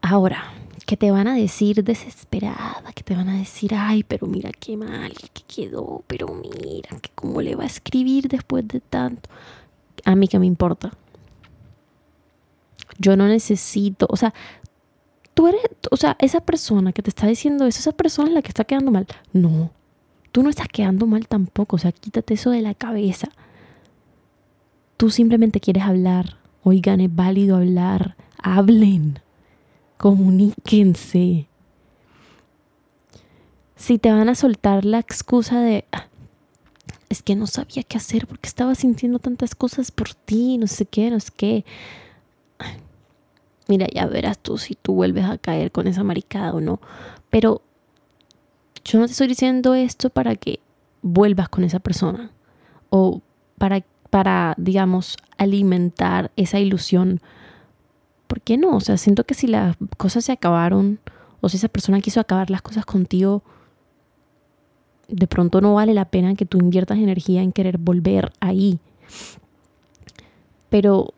Ahora, 0.00 0.52
que 0.86 0.96
te 0.96 1.10
van 1.10 1.26
a 1.28 1.34
decir 1.34 1.82
desesperada, 1.82 2.92
que 2.94 3.02
te 3.02 3.14
van 3.14 3.28
a 3.28 3.38
decir, 3.38 3.74
ay, 3.74 4.02
pero 4.04 4.26
mira 4.26 4.50
qué 4.52 4.76
mal 4.76 5.12
que 5.32 5.42
quedó, 5.46 6.04
pero 6.06 6.28
mira, 6.28 7.00
que 7.00 7.10
cómo 7.14 7.40
le 7.40 7.56
va 7.56 7.64
a 7.64 7.66
escribir 7.66 8.28
después 8.28 8.66
de 8.68 8.80
tanto. 8.80 9.30
A 10.04 10.14
mí 10.14 10.28
que 10.28 10.38
me 10.38 10.46
importa. 10.46 10.92
Yo 12.98 13.16
no 13.16 13.26
necesito, 13.26 14.06
o 14.10 14.16
sea, 14.16 14.34
tú 15.32 15.48
eres, 15.48 15.62
o 15.90 15.96
sea, 15.96 16.16
esa 16.20 16.40
persona 16.40 16.92
que 16.92 17.02
te 17.02 17.10
está 17.10 17.26
diciendo 17.26 17.66
eso, 17.66 17.80
esa 17.80 17.92
persona 17.92 18.28
es 18.28 18.34
la 18.34 18.42
que 18.42 18.48
está 18.48 18.64
quedando 18.64 18.90
mal. 18.90 19.06
No, 19.32 19.70
tú 20.32 20.42
no 20.42 20.50
estás 20.50 20.68
quedando 20.68 21.06
mal 21.06 21.26
tampoco, 21.26 21.76
o 21.76 21.78
sea, 21.78 21.92
quítate 21.92 22.34
eso 22.34 22.50
de 22.50 22.60
la 22.60 22.74
cabeza. 22.74 23.28
Tú 24.96 25.10
simplemente 25.10 25.60
quieres 25.60 25.82
hablar. 25.82 26.36
Oigan, 26.62 27.00
es 27.00 27.14
válido 27.14 27.56
hablar. 27.56 28.16
Hablen 28.38 29.18
comuníquense. 30.04 31.46
Si 33.74 33.98
te 33.98 34.12
van 34.12 34.28
a 34.28 34.34
soltar 34.34 34.84
la 34.84 34.98
excusa 34.98 35.62
de, 35.62 35.86
ah, 35.92 36.08
es 37.08 37.22
que 37.22 37.34
no 37.34 37.46
sabía 37.46 37.84
qué 37.84 37.96
hacer 37.96 38.26
porque 38.26 38.46
estaba 38.46 38.74
sintiendo 38.74 39.18
tantas 39.18 39.54
cosas 39.54 39.90
por 39.90 40.12
ti, 40.12 40.58
no 40.58 40.66
sé 40.66 40.84
qué, 40.84 41.08
no 41.10 41.18
sé 41.20 41.30
qué. 41.34 41.64
Mira, 43.66 43.86
ya 43.94 44.04
verás 44.04 44.38
tú 44.38 44.58
si 44.58 44.74
tú 44.74 44.92
vuelves 44.92 45.24
a 45.24 45.38
caer 45.38 45.72
con 45.72 45.86
esa 45.86 46.04
maricada 46.04 46.52
o 46.52 46.60
no. 46.60 46.82
Pero 47.30 47.62
yo 48.84 48.98
no 48.98 49.06
te 49.06 49.12
estoy 49.12 49.28
diciendo 49.28 49.72
esto 49.72 50.10
para 50.10 50.36
que 50.36 50.60
vuelvas 51.00 51.48
con 51.48 51.64
esa 51.64 51.78
persona 51.78 52.30
o 52.90 53.22
para, 53.56 53.82
para 54.10 54.52
digamos, 54.58 55.16
alimentar 55.38 56.30
esa 56.36 56.60
ilusión. 56.60 57.22
¿Por 58.26 58.40
qué 58.40 58.56
no? 58.56 58.76
O 58.76 58.80
sea, 58.80 58.96
siento 58.96 59.24
que 59.24 59.34
si 59.34 59.46
las 59.46 59.76
cosas 59.96 60.24
se 60.24 60.32
acabaron 60.32 60.98
o 61.40 61.48
si 61.48 61.56
esa 61.56 61.68
persona 61.68 62.00
quiso 62.00 62.20
acabar 62.20 62.50
las 62.50 62.62
cosas 62.62 62.84
contigo, 62.86 63.42
de 65.08 65.26
pronto 65.26 65.60
no 65.60 65.74
vale 65.74 65.94
la 65.94 66.06
pena 66.06 66.34
que 66.34 66.46
tú 66.46 66.58
inviertas 66.58 66.98
energía 66.98 67.42
en 67.42 67.52
querer 67.52 67.78
volver 67.78 68.32
ahí. 68.40 68.78
Pero 70.70 71.14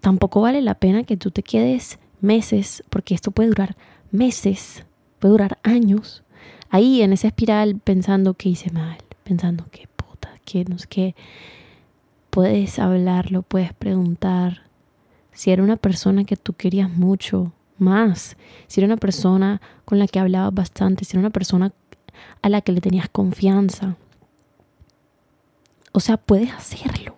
tampoco 0.00 0.40
vale 0.40 0.60
la 0.60 0.74
pena 0.74 1.04
que 1.04 1.16
tú 1.16 1.30
te 1.30 1.42
quedes 1.42 1.98
meses, 2.20 2.84
porque 2.90 3.14
esto 3.14 3.30
puede 3.30 3.48
durar 3.48 3.76
meses, 4.10 4.84
puede 5.18 5.32
durar 5.32 5.58
años, 5.62 6.22
ahí 6.70 7.02
en 7.02 7.12
esa 7.12 7.28
espiral 7.28 7.80
pensando 7.82 8.34
que 8.34 8.50
hice 8.50 8.70
mal, 8.70 8.98
pensando 9.24 9.66
que 9.70 9.88
puta, 9.96 10.30
que 10.44 10.64
no 10.64 10.78
sé 10.78 10.86
qué. 10.88 11.14
Puedes 12.30 12.78
hablarlo, 12.78 13.42
puedes 13.42 13.72
preguntar. 13.72 14.65
Si 15.36 15.50
era 15.50 15.62
una 15.62 15.76
persona 15.76 16.24
que 16.24 16.36
tú 16.36 16.54
querías 16.54 16.90
mucho, 16.90 17.52
más. 17.78 18.38
Si 18.68 18.80
era 18.80 18.86
una 18.86 18.96
persona 18.96 19.60
con 19.84 19.98
la 19.98 20.06
que 20.06 20.18
hablabas 20.18 20.54
bastante, 20.54 21.04
si 21.04 21.12
era 21.12 21.20
una 21.20 21.30
persona 21.30 21.72
a 22.40 22.48
la 22.48 22.62
que 22.62 22.72
le 22.72 22.80
tenías 22.80 23.10
confianza. 23.10 23.96
O 25.92 26.00
sea, 26.00 26.16
puedes 26.16 26.52
hacerlo. 26.52 27.16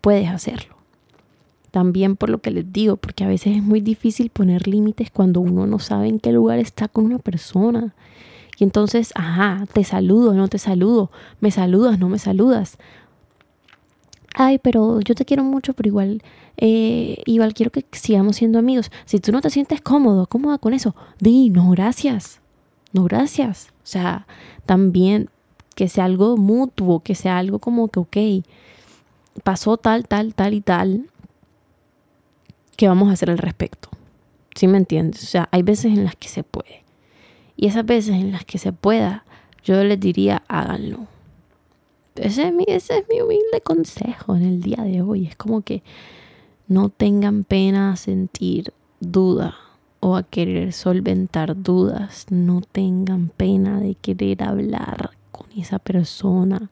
Puedes 0.00 0.28
hacerlo. 0.28 0.76
También 1.70 2.16
por 2.16 2.30
lo 2.30 2.38
que 2.38 2.50
les 2.50 2.72
digo, 2.72 2.96
porque 2.96 3.22
a 3.22 3.28
veces 3.28 3.56
es 3.56 3.62
muy 3.62 3.80
difícil 3.80 4.30
poner 4.30 4.66
límites 4.66 5.12
cuando 5.12 5.40
uno 5.40 5.68
no 5.68 5.78
sabe 5.78 6.08
en 6.08 6.18
qué 6.18 6.32
lugar 6.32 6.58
está 6.58 6.88
con 6.88 7.04
una 7.04 7.20
persona. 7.20 7.94
Y 8.58 8.64
entonces, 8.64 9.12
ajá, 9.14 9.66
te 9.72 9.84
saludo, 9.84 10.34
no 10.34 10.48
te 10.48 10.58
saludo, 10.58 11.12
me 11.38 11.52
saludas, 11.52 11.98
no 12.00 12.08
me 12.08 12.18
saludas. 12.18 12.76
Ay, 14.40 14.60
pero 14.60 15.00
yo 15.00 15.16
te 15.16 15.24
quiero 15.24 15.42
mucho, 15.42 15.72
pero 15.74 15.88
igual, 15.88 16.22
eh, 16.58 17.20
igual 17.26 17.54
quiero 17.54 17.72
que 17.72 17.84
sigamos 17.90 18.36
siendo 18.36 18.60
amigos. 18.60 18.92
Si 19.04 19.18
tú 19.18 19.32
no 19.32 19.40
te 19.40 19.50
sientes 19.50 19.80
cómodo, 19.80 20.28
cómoda 20.28 20.58
con 20.58 20.74
eso, 20.74 20.94
di, 21.18 21.50
no, 21.50 21.70
gracias. 21.70 22.40
No, 22.92 23.02
gracias. 23.02 23.70
O 23.82 23.86
sea, 23.86 24.28
también 24.64 25.28
que 25.74 25.88
sea 25.88 26.04
algo 26.04 26.36
mutuo, 26.36 27.00
que 27.00 27.16
sea 27.16 27.36
algo 27.36 27.58
como 27.58 27.88
que, 27.88 27.98
ok, 27.98 28.16
pasó 29.42 29.76
tal, 29.76 30.06
tal, 30.06 30.36
tal 30.36 30.54
y 30.54 30.60
tal. 30.60 31.10
¿Qué 32.76 32.86
vamos 32.86 33.08
a 33.08 33.14
hacer 33.14 33.30
al 33.30 33.38
respecto? 33.38 33.88
¿Sí 34.54 34.68
me 34.68 34.78
entiendes? 34.78 35.24
O 35.24 35.26
sea, 35.26 35.48
hay 35.50 35.62
veces 35.62 35.86
en 35.86 36.04
las 36.04 36.14
que 36.14 36.28
se 36.28 36.44
puede. 36.44 36.84
Y 37.56 37.66
esas 37.66 37.84
veces 37.84 38.14
en 38.14 38.30
las 38.30 38.44
que 38.44 38.58
se 38.58 38.72
pueda, 38.72 39.24
yo 39.64 39.82
les 39.82 39.98
diría, 39.98 40.44
háganlo. 40.46 41.08
Ese 42.20 42.48
es 42.48 42.54
mi, 42.54 42.64
ese 42.66 42.98
es 42.98 43.04
mi 43.08 43.20
humilde 43.20 43.60
consejo 43.62 44.34
en 44.34 44.42
el 44.42 44.60
día 44.60 44.82
de 44.82 45.02
hoy. 45.02 45.26
Es 45.26 45.36
como 45.36 45.62
que 45.62 45.82
no 46.66 46.88
tengan 46.88 47.44
pena 47.44 47.92
a 47.92 47.96
sentir 47.96 48.72
duda 49.00 49.56
o 50.00 50.16
a 50.16 50.22
querer 50.22 50.72
solventar 50.72 51.60
dudas, 51.60 52.26
no 52.30 52.60
tengan 52.60 53.28
pena 53.28 53.80
de 53.80 53.94
querer 53.94 54.42
hablar 54.42 55.10
con 55.32 55.46
esa 55.56 55.78
persona. 55.78 56.70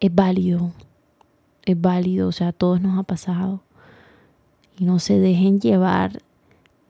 Es 0.00 0.14
válido, 0.14 0.72
es 1.64 1.80
válido, 1.80 2.28
o 2.28 2.32
sea, 2.32 2.48
a 2.48 2.52
todos 2.52 2.80
nos 2.80 2.98
ha 2.98 3.02
pasado. 3.02 3.62
Y 4.78 4.84
no 4.84 5.00
se 5.00 5.18
dejen 5.18 5.60
llevar 5.60 6.22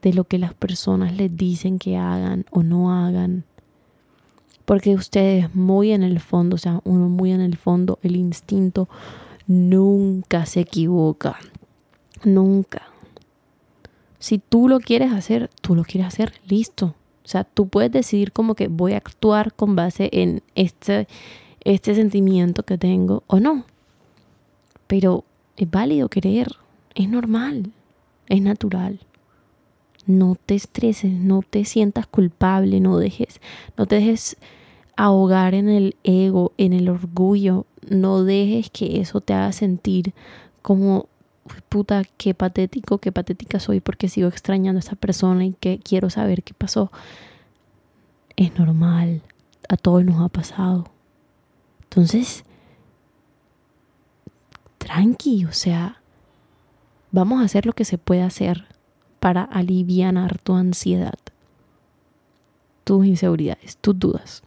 de 0.01 0.13
lo 0.13 0.25
que 0.25 0.37
las 0.37 0.53
personas 0.53 1.15
les 1.15 1.35
dicen 1.35 1.79
que 1.79 1.97
hagan 1.97 2.45
o 2.51 2.61
no 2.61 2.93
hagan. 2.93 3.45
Porque 4.69 4.93
ustedes 4.93 5.55
muy 5.55 5.93
en 5.93 6.03
el 6.03 6.19
fondo, 6.19 6.53
o 6.53 6.59
sea, 6.59 6.79
uno 6.83 7.09
muy 7.09 7.31
en 7.31 7.41
el 7.41 7.57
fondo, 7.57 7.97
el 8.03 8.15
instinto 8.15 8.87
nunca 9.47 10.45
se 10.45 10.59
equivoca. 10.59 11.39
Nunca. 12.23 12.83
Si 14.19 14.37
tú 14.37 14.69
lo 14.69 14.79
quieres 14.79 15.11
hacer, 15.11 15.49
tú 15.61 15.73
lo 15.73 15.83
quieres 15.83 16.09
hacer, 16.09 16.33
listo. 16.47 16.93
O 17.25 17.27
sea, 17.27 17.45
tú 17.45 17.67
puedes 17.67 17.91
decidir 17.91 18.31
como 18.31 18.53
que 18.53 18.67
voy 18.67 18.93
a 18.93 18.97
actuar 18.97 19.55
con 19.55 19.75
base 19.75 20.07
en 20.11 20.43
este, 20.53 21.07
este 21.61 21.95
sentimiento 21.95 22.61
que 22.61 22.77
tengo 22.77 23.23
o 23.25 23.39
no. 23.39 23.65
Pero 24.85 25.23
es 25.57 25.67
válido 25.67 26.09
querer, 26.09 26.47
es 26.93 27.09
normal, 27.09 27.71
es 28.27 28.43
natural. 28.43 28.99
No 30.05 30.37
te 30.45 30.53
estreses, 30.53 31.11
no 31.11 31.41
te 31.41 31.65
sientas 31.65 32.05
culpable, 32.05 32.79
no 32.79 32.99
dejes, 32.99 33.41
no 33.75 33.87
te 33.87 33.95
dejes 33.95 34.37
ahogar 34.99 35.53
en 35.53 35.69
el 35.69 35.95
ego, 36.03 36.51
en 36.57 36.73
el 36.73 36.89
orgullo, 36.89 37.65
no 37.89 38.25
dejes 38.25 38.69
que 38.69 38.99
eso 38.99 39.21
te 39.21 39.33
haga 39.33 39.53
sentir 39.53 40.13
como 40.61 41.07
puta, 41.69 42.03
qué 42.17 42.33
patético, 42.33 42.97
qué 42.97 43.13
patética 43.13 43.61
soy 43.61 43.79
porque 43.79 44.09
sigo 44.09 44.27
extrañando 44.27 44.77
a 44.77 44.81
esa 44.81 44.97
persona 44.97 45.45
y 45.45 45.53
que 45.53 45.79
quiero 45.79 46.09
saber 46.09 46.43
qué 46.43 46.53
pasó. 46.53 46.91
Es 48.35 48.59
normal, 48.59 49.21
a 49.69 49.77
todos 49.77 50.03
nos 50.03 50.19
ha 50.19 50.27
pasado. 50.27 50.91
Entonces, 51.83 52.43
tranqui, 54.79 55.45
o 55.45 55.53
sea, 55.53 56.01
vamos 57.13 57.41
a 57.41 57.45
hacer 57.45 57.65
lo 57.65 57.71
que 57.71 57.85
se 57.85 57.97
puede 57.97 58.21
hacer 58.21 58.65
para 59.21 59.43
aliviar 59.43 60.39
tu 60.39 60.55
ansiedad, 60.55 61.17
tus 62.83 63.05
inseguridades, 63.05 63.77
tus 63.77 63.97
dudas. 63.97 64.43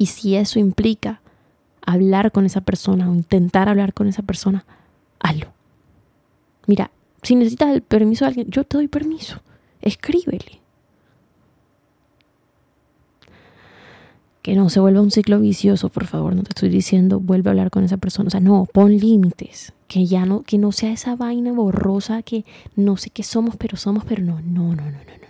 Y 0.00 0.06
si 0.06 0.34
eso 0.34 0.58
implica 0.58 1.20
hablar 1.82 2.32
con 2.32 2.46
esa 2.46 2.62
persona 2.62 3.10
o 3.10 3.14
intentar 3.14 3.68
hablar 3.68 3.92
con 3.92 4.08
esa 4.08 4.22
persona, 4.22 4.64
hazlo. 5.18 5.48
Mira, 6.66 6.90
si 7.22 7.34
necesitas 7.34 7.68
el 7.68 7.82
permiso 7.82 8.24
de 8.24 8.28
alguien, 8.30 8.50
yo 8.50 8.64
te 8.64 8.78
doy 8.78 8.88
permiso. 8.88 9.42
Escríbele. 9.82 10.62
Que 14.40 14.54
no 14.54 14.70
se 14.70 14.80
vuelva 14.80 15.02
un 15.02 15.10
ciclo 15.10 15.38
vicioso, 15.38 15.90
por 15.90 16.06
favor. 16.06 16.34
No 16.34 16.44
te 16.44 16.52
estoy 16.52 16.70
diciendo 16.70 17.20
vuelve 17.20 17.50
a 17.50 17.52
hablar 17.52 17.70
con 17.70 17.84
esa 17.84 17.98
persona. 17.98 18.28
O 18.28 18.30
sea, 18.30 18.40
no, 18.40 18.66
pon 18.72 18.96
límites. 18.96 19.74
Que 19.86 20.06
ya 20.06 20.24
no, 20.24 20.44
que 20.44 20.56
no 20.56 20.72
sea 20.72 20.92
esa 20.92 21.14
vaina 21.14 21.52
borrosa 21.52 22.22
que 22.22 22.46
no 22.74 22.96
sé 22.96 23.10
qué 23.10 23.22
somos, 23.22 23.56
pero 23.56 23.76
somos, 23.76 24.06
pero 24.06 24.22
no, 24.24 24.40
no, 24.40 24.74
no, 24.74 24.76
no, 24.76 24.76
no, 24.76 24.92
no, 24.92 24.94
no, 24.94 25.29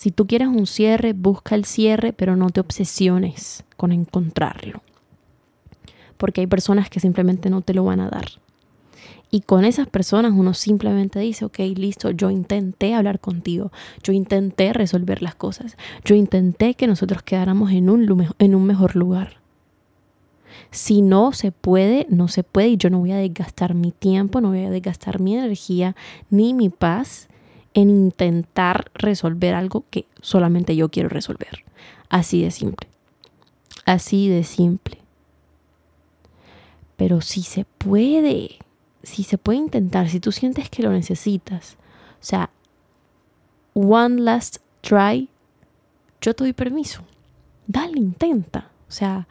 Si 0.00 0.10
tú 0.10 0.26
quieres 0.26 0.48
un 0.48 0.66
cierre, 0.66 1.12
busca 1.12 1.54
el 1.54 1.66
cierre, 1.66 2.14
pero 2.14 2.34
no 2.34 2.48
te 2.48 2.60
obsesiones 2.60 3.64
con 3.76 3.92
encontrarlo. 3.92 4.80
Porque 6.16 6.40
hay 6.40 6.46
personas 6.46 6.88
que 6.88 7.00
simplemente 7.00 7.50
no 7.50 7.60
te 7.60 7.74
lo 7.74 7.84
van 7.84 8.00
a 8.00 8.08
dar. 8.08 8.24
Y 9.30 9.42
con 9.42 9.66
esas 9.66 9.88
personas 9.88 10.32
uno 10.34 10.54
simplemente 10.54 11.18
dice, 11.18 11.44
ok, 11.44 11.58
listo, 11.76 12.12
yo 12.12 12.30
intenté 12.30 12.94
hablar 12.94 13.20
contigo, 13.20 13.72
yo 14.02 14.14
intenté 14.14 14.72
resolver 14.72 15.20
las 15.20 15.34
cosas, 15.34 15.76
yo 16.02 16.14
intenté 16.14 16.72
que 16.72 16.86
nosotros 16.86 17.22
quedáramos 17.22 17.70
en 17.72 17.90
un, 17.90 18.26
en 18.38 18.54
un 18.54 18.64
mejor 18.64 18.96
lugar. 18.96 19.42
Si 20.70 21.02
no 21.02 21.32
se 21.32 21.52
puede, 21.52 22.06
no 22.08 22.28
se 22.28 22.42
puede 22.42 22.68
y 22.68 22.76
yo 22.78 22.88
no 22.88 23.00
voy 23.00 23.12
a 23.12 23.18
desgastar 23.18 23.74
mi 23.74 23.92
tiempo, 23.92 24.40
no 24.40 24.48
voy 24.48 24.64
a 24.64 24.70
desgastar 24.70 25.20
mi 25.20 25.36
energía 25.36 25.94
ni 26.30 26.54
mi 26.54 26.70
paz 26.70 27.28
en 27.74 27.90
intentar 27.90 28.90
resolver 28.94 29.54
algo 29.54 29.84
que 29.90 30.06
solamente 30.20 30.76
yo 30.76 30.88
quiero 30.90 31.08
resolver. 31.08 31.64
Así 32.08 32.42
de 32.42 32.50
simple. 32.50 32.88
Así 33.86 34.28
de 34.28 34.44
simple. 34.44 34.98
Pero 36.96 37.20
si 37.20 37.42
se 37.42 37.64
puede 37.64 38.58
si 39.02 39.22
se 39.22 39.38
puede 39.38 39.58
intentar, 39.58 40.08
si 40.08 40.20
tú 40.20 40.32
sientes 40.32 40.68
que 40.68 40.82
lo 40.82 40.90
necesitas, 40.90 41.76
o 42.20 42.24
sea, 42.24 42.50
one 43.74 44.20
last 44.20 44.58
try, 44.82 45.28
yo 46.20 46.34
te 46.34 46.44
doy 46.44 46.52
permiso. 46.52 47.02
Dale, 47.66 47.98
intenta. 47.98 48.70
O 48.88 48.92
sea, 48.92 49.26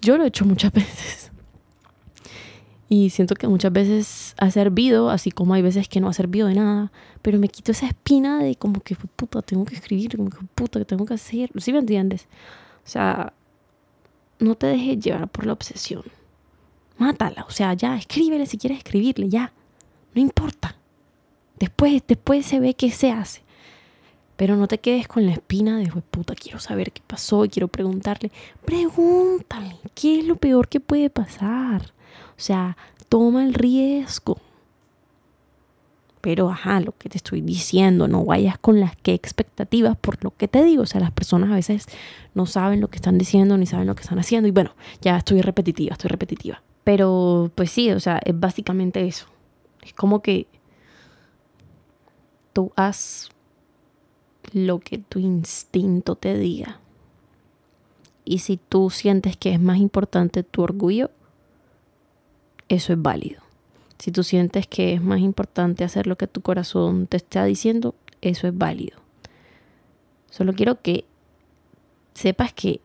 yo 0.00 0.16
lo 0.16 0.24
he 0.24 0.28
hecho 0.28 0.44
muchas 0.44 0.72
veces. 0.72 1.31
Y 2.92 3.08
siento 3.08 3.34
que 3.34 3.48
muchas 3.48 3.72
veces 3.72 4.34
ha 4.36 4.50
servido, 4.50 5.08
así 5.08 5.30
como 5.30 5.54
hay 5.54 5.62
veces 5.62 5.88
que 5.88 6.00
no 6.00 6.08
ha 6.08 6.12
servido 6.12 6.48
de 6.48 6.56
nada. 6.56 6.92
Pero 7.22 7.38
me 7.38 7.48
quito 7.48 7.72
esa 7.72 7.86
espina 7.86 8.42
de 8.42 8.56
como 8.56 8.80
que, 8.80 8.96
puta, 8.96 9.40
tengo 9.40 9.64
que 9.64 9.74
escribir, 9.76 10.16
como 10.16 10.28
que, 10.28 10.36
puta, 10.54 10.78
que 10.78 10.84
tengo 10.84 11.06
que 11.06 11.14
hacer. 11.14 11.50
¿Sí 11.56 11.72
me 11.72 11.78
entiendes? 11.78 12.26
O 12.84 12.88
sea, 12.88 13.32
no 14.40 14.56
te 14.56 14.66
dejes 14.66 14.98
llevar 14.98 15.28
por 15.28 15.46
la 15.46 15.54
obsesión 15.54 16.02
mátala, 17.02 17.44
o 17.48 17.50
sea, 17.50 17.74
ya, 17.74 17.96
escríbele 17.96 18.46
si 18.46 18.58
quieres 18.58 18.78
escribirle, 18.78 19.28
ya, 19.28 19.52
no 20.14 20.20
importa. 20.20 20.76
Después, 21.58 22.02
después 22.06 22.46
se 22.46 22.60
ve 22.60 22.74
qué 22.74 22.90
se 22.90 23.10
hace. 23.10 23.42
Pero 24.36 24.56
no 24.56 24.66
te 24.66 24.78
quedes 24.78 25.06
con 25.08 25.26
la 25.26 25.32
espina 25.32 25.78
de, 25.78 25.88
puta, 25.88 26.34
quiero 26.34 26.58
saber 26.58 26.92
qué 26.92 27.02
pasó 27.06 27.44
y 27.44 27.48
quiero 27.48 27.68
preguntarle. 27.68 28.30
Pregúntale, 28.64 29.76
¿qué 29.94 30.20
es 30.20 30.26
lo 30.26 30.36
peor 30.36 30.68
que 30.68 30.80
puede 30.80 31.10
pasar? 31.10 31.92
O 32.36 32.40
sea, 32.40 32.76
toma 33.08 33.44
el 33.44 33.54
riesgo. 33.54 34.38
Pero, 36.20 36.50
ajá, 36.50 36.80
lo 36.80 36.96
que 36.96 37.08
te 37.08 37.16
estoy 37.16 37.40
diciendo, 37.40 38.06
no 38.06 38.24
vayas 38.24 38.56
con 38.56 38.78
las 38.78 38.94
que 38.96 39.12
expectativas 39.12 39.96
por 39.96 40.22
lo 40.22 40.30
que 40.36 40.46
te 40.46 40.62
digo. 40.62 40.84
O 40.84 40.86
sea, 40.86 41.00
las 41.00 41.10
personas 41.10 41.50
a 41.50 41.56
veces 41.56 41.86
no 42.34 42.46
saben 42.46 42.80
lo 42.80 42.88
que 42.88 42.96
están 42.96 43.18
diciendo 43.18 43.58
ni 43.58 43.66
saben 43.66 43.88
lo 43.88 43.96
que 43.96 44.02
están 44.02 44.20
haciendo. 44.20 44.48
Y 44.48 44.52
bueno, 44.52 44.74
ya 45.00 45.16
estoy 45.16 45.40
repetitiva, 45.42 45.94
estoy 45.94 46.08
repetitiva. 46.08 46.62
Pero, 46.84 47.50
pues 47.54 47.72
sí, 47.72 47.90
o 47.90 47.98
sea, 47.98 48.20
es 48.24 48.38
básicamente 48.38 49.04
eso. 49.04 49.26
Es 49.82 49.92
como 49.94 50.22
que 50.22 50.46
tú 52.52 52.72
haz 52.76 53.30
lo 54.52 54.78
que 54.78 54.98
tu 54.98 55.18
instinto 55.18 56.14
te 56.14 56.38
diga. 56.38 56.80
Y 58.24 58.38
si 58.38 58.56
tú 58.56 58.90
sientes 58.90 59.36
que 59.36 59.52
es 59.52 59.60
más 59.60 59.78
importante 59.78 60.44
tu 60.44 60.62
orgullo, 60.62 61.10
eso 62.74 62.92
es 62.92 63.02
válido. 63.02 63.42
Si 63.98 64.10
tú 64.10 64.24
sientes 64.24 64.66
que 64.66 64.94
es 64.94 65.02
más 65.02 65.20
importante 65.20 65.84
hacer 65.84 66.06
lo 66.06 66.16
que 66.16 66.26
tu 66.26 66.40
corazón 66.40 67.06
te 67.06 67.18
está 67.18 67.44
diciendo, 67.44 67.94
eso 68.20 68.48
es 68.48 68.56
válido. 68.56 68.98
Solo 70.30 70.54
quiero 70.54 70.80
que 70.80 71.04
sepas 72.14 72.52
que, 72.52 72.80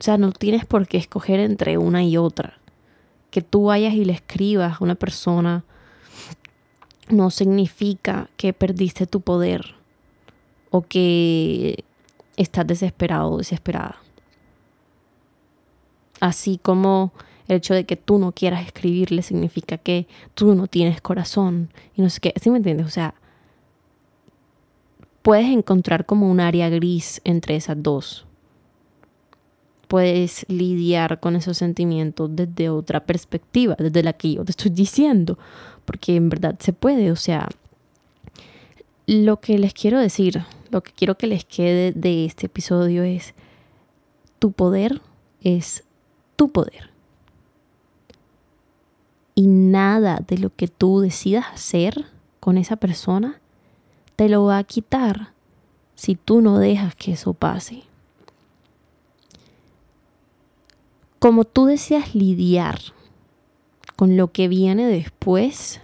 o 0.00 0.02
sea, 0.02 0.18
no 0.18 0.32
tienes 0.32 0.64
por 0.64 0.88
qué 0.88 0.98
escoger 0.98 1.40
entre 1.40 1.78
una 1.78 2.02
y 2.02 2.16
otra. 2.16 2.58
Que 3.30 3.42
tú 3.42 3.66
vayas 3.66 3.94
y 3.94 4.04
le 4.04 4.12
escribas 4.12 4.80
a 4.80 4.84
una 4.84 4.94
persona 4.96 5.64
no 7.08 7.30
significa 7.30 8.28
que 8.36 8.52
perdiste 8.52 9.06
tu 9.06 9.20
poder 9.20 9.76
o 10.70 10.82
que 10.82 11.84
estás 12.36 12.66
desesperado 12.66 13.30
o 13.30 13.38
desesperada. 13.38 13.96
Así 16.20 16.58
como 16.60 17.12
el 17.48 17.56
hecho 17.56 17.74
de 17.74 17.84
que 17.84 17.96
tú 17.96 18.18
no 18.18 18.32
quieras 18.32 18.64
escribirle 18.66 19.22
significa 19.22 19.78
que 19.78 20.06
tú 20.34 20.54
no 20.54 20.66
tienes 20.66 21.00
corazón 21.00 21.70
y 21.94 22.02
no 22.02 22.10
sé 22.10 22.20
qué. 22.20 22.34
¿Sí 22.40 22.50
me 22.50 22.58
entiendes? 22.58 22.86
O 22.86 22.90
sea, 22.90 23.14
puedes 25.22 25.46
encontrar 25.46 26.06
como 26.06 26.30
un 26.30 26.40
área 26.40 26.68
gris 26.68 27.20
entre 27.24 27.56
esas 27.56 27.80
dos. 27.82 28.26
Puedes 29.88 30.44
lidiar 30.48 31.20
con 31.20 31.36
esos 31.36 31.58
sentimientos 31.58 32.30
desde 32.34 32.70
otra 32.70 33.06
perspectiva, 33.06 33.76
desde 33.78 34.02
la 34.02 34.12
que 34.14 34.34
yo 34.34 34.44
te 34.44 34.50
estoy 34.50 34.72
diciendo, 34.72 35.38
porque 35.84 36.16
en 36.16 36.28
verdad 36.28 36.56
se 36.58 36.72
puede. 36.72 37.12
O 37.12 37.16
sea, 37.16 37.48
lo 39.06 39.38
que 39.40 39.58
les 39.58 39.72
quiero 39.72 40.00
decir, 40.00 40.42
lo 40.70 40.82
que 40.82 40.90
quiero 40.90 41.16
que 41.16 41.28
les 41.28 41.44
quede 41.44 41.92
de 41.92 42.24
este 42.24 42.46
episodio 42.46 43.04
es, 43.04 43.34
tu 44.40 44.50
poder 44.50 45.00
es 45.40 45.84
tu 46.34 46.50
poder 46.50 46.95
y 49.36 49.46
nada 49.46 50.24
de 50.26 50.38
lo 50.38 50.52
que 50.52 50.66
tú 50.66 51.00
decidas 51.00 51.46
hacer 51.52 52.06
con 52.40 52.58
esa 52.58 52.76
persona 52.76 53.40
te 54.16 54.28
lo 54.30 54.44
va 54.46 54.58
a 54.58 54.64
quitar 54.64 55.34
si 55.94 56.16
tú 56.16 56.40
no 56.40 56.58
dejas 56.58 56.96
que 56.96 57.12
eso 57.12 57.34
pase. 57.34 57.84
Como 61.18 61.44
tú 61.44 61.66
deseas 61.66 62.14
lidiar 62.14 62.80
con 63.94 64.16
lo 64.16 64.32
que 64.32 64.48
viene 64.48 64.86
después, 64.86 65.80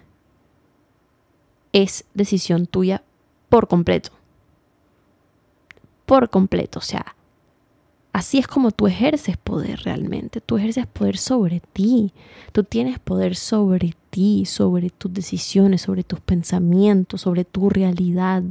es 1.73 2.05
decisión 2.15 2.67
tuya 2.67 3.03
por 3.51 3.69
completo. 3.69 4.11
Por 6.07 6.31
completo, 6.31 6.79
o 6.79 6.83
sea, 6.83 7.17
Así 8.13 8.39
es 8.39 8.47
como 8.47 8.71
tú 8.73 8.87
ejerces 8.87 9.39
poder 9.39 9.81
realmente. 9.85 10.41
Tú 10.43 10.59
ejerces 10.59 10.87
poder 10.87 11.17
sobre 11.17 11.61
ti. 11.61 12.13
Tú 12.53 12.63
tienes 12.63 12.99
poder 12.99 13.37
sobre 13.37 13.95
ti, 14.11 14.45
sobre 14.45 14.91
tus 14.91 15.13
decisiones, 15.13 15.83
sobre 15.83 16.05
tus 16.05 16.21
pensamientos, 16.21 17.23
sobre 17.23 17.45
tu 17.45 17.71
realidad. 17.71 18.43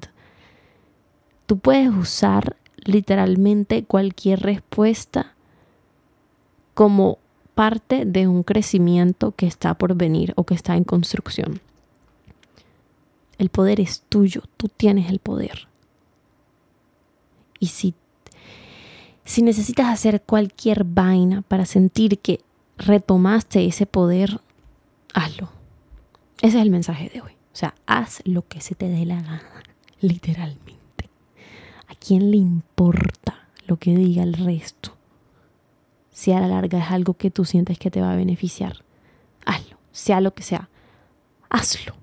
Tú 1.46 1.60
puedes 1.60 1.90
usar 1.90 2.56
literalmente 2.78 3.84
cualquier 3.84 4.40
respuesta 4.40 5.36
como 6.74 7.20
parte 7.54 8.06
de 8.06 8.28
un 8.28 8.42
crecimiento 8.42 9.34
que 9.34 9.46
está 9.46 9.76
por 9.76 9.94
venir 9.94 10.34
o 10.36 10.46
que 10.46 10.56
está 10.56 10.76
en 10.76 10.84
construcción. 10.84 11.62
El 13.38 13.50
poder 13.50 13.80
es 13.80 14.02
tuyo, 14.10 14.42
tú 14.58 14.68
tienes 14.70 15.12
el 15.12 15.20
poder. 15.20 15.68
Y 17.60 17.68
si 17.68 17.94
si 19.26 19.42
necesitas 19.42 19.88
hacer 19.88 20.22
cualquier 20.22 20.84
vaina 20.84 21.42
para 21.42 21.66
sentir 21.66 22.20
que 22.20 22.42
retomaste 22.78 23.66
ese 23.66 23.86
poder, 23.86 24.42
hazlo. 25.14 25.50
Ese 26.42 26.58
es 26.58 26.64
el 26.64 26.72
mensaje 26.72 27.10
de 27.10 27.22
hoy. 27.22 27.32
O 27.54 27.56
sea, 27.56 27.76
haz 27.86 28.22
lo 28.26 28.48
que 28.48 28.62
se 28.62 28.76
te 28.76 28.88
dé 28.88 29.06
la 29.06 29.22
gana, 29.22 29.64
literalmente. 30.00 31.10
¿A 31.88 31.96
quién 31.96 32.32
le 32.32 32.38
importa 32.38 33.48
lo 33.68 33.78
que 33.78 33.96
diga 33.96 34.24
el 34.24 34.34
resto? 34.34 34.98
Si 36.12 36.32
a 36.32 36.40
la 36.40 36.48
larga 36.48 36.80
es 36.80 36.92
algo 36.92 37.14
que 37.14 37.32
tú 37.32 37.46
sientes 37.46 37.78
que 37.78 37.92
te 37.92 38.02
va 38.02 38.14
a 38.14 38.16
beneficiar, 38.16 38.84
hazlo. 39.46 39.78
Sea 39.92 40.22
lo 40.22 40.34
que 40.34 40.44
sea, 40.44 40.70
hazlo. 41.50 41.96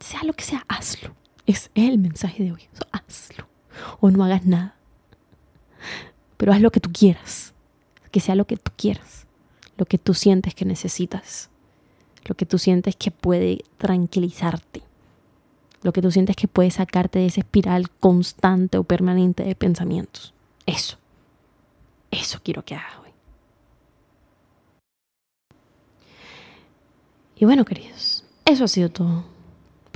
Sea 0.00 0.24
lo 0.24 0.34
que 0.34 0.44
sea, 0.44 0.64
hazlo. 0.68 1.14
Es 1.46 1.70
el 1.74 1.98
mensaje 1.98 2.42
de 2.42 2.52
hoy. 2.52 2.68
hazlo. 2.92 3.48
O 4.00 4.10
no 4.10 4.24
hagas 4.24 4.44
nada 4.44 4.75
pero 6.36 6.52
haz 6.52 6.60
lo 6.60 6.70
que 6.70 6.80
tú 6.80 6.90
quieras, 6.92 7.54
que 8.10 8.20
sea 8.20 8.34
lo 8.34 8.46
que 8.46 8.56
tú 8.56 8.72
quieras, 8.76 9.26
lo 9.76 9.86
que 9.86 9.98
tú 9.98 10.14
sientes 10.14 10.54
que 10.54 10.64
necesitas, 10.64 11.50
lo 12.26 12.34
que 12.34 12.46
tú 12.46 12.58
sientes 12.58 12.96
que 12.96 13.10
puede 13.10 13.64
tranquilizarte, 13.78 14.82
lo 15.82 15.92
que 15.92 16.02
tú 16.02 16.10
sientes 16.10 16.36
que 16.36 16.48
puede 16.48 16.70
sacarte 16.70 17.18
de 17.18 17.26
esa 17.26 17.40
espiral 17.40 17.90
constante 17.90 18.78
o 18.78 18.84
permanente 18.84 19.44
de 19.44 19.54
pensamientos. 19.54 20.34
Eso, 20.66 20.98
eso 22.10 22.40
quiero 22.42 22.64
que 22.64 22.74
hagas 22.74 22.96
hoy. 23.02 23.10
Y 27.36 27.44
bueno, 27.44 27.64
queridos, 27.64 28.24
eso 28.44 28.64
ha 28.64 28.68
sido 28.68 28.88
todo 28.88 29.35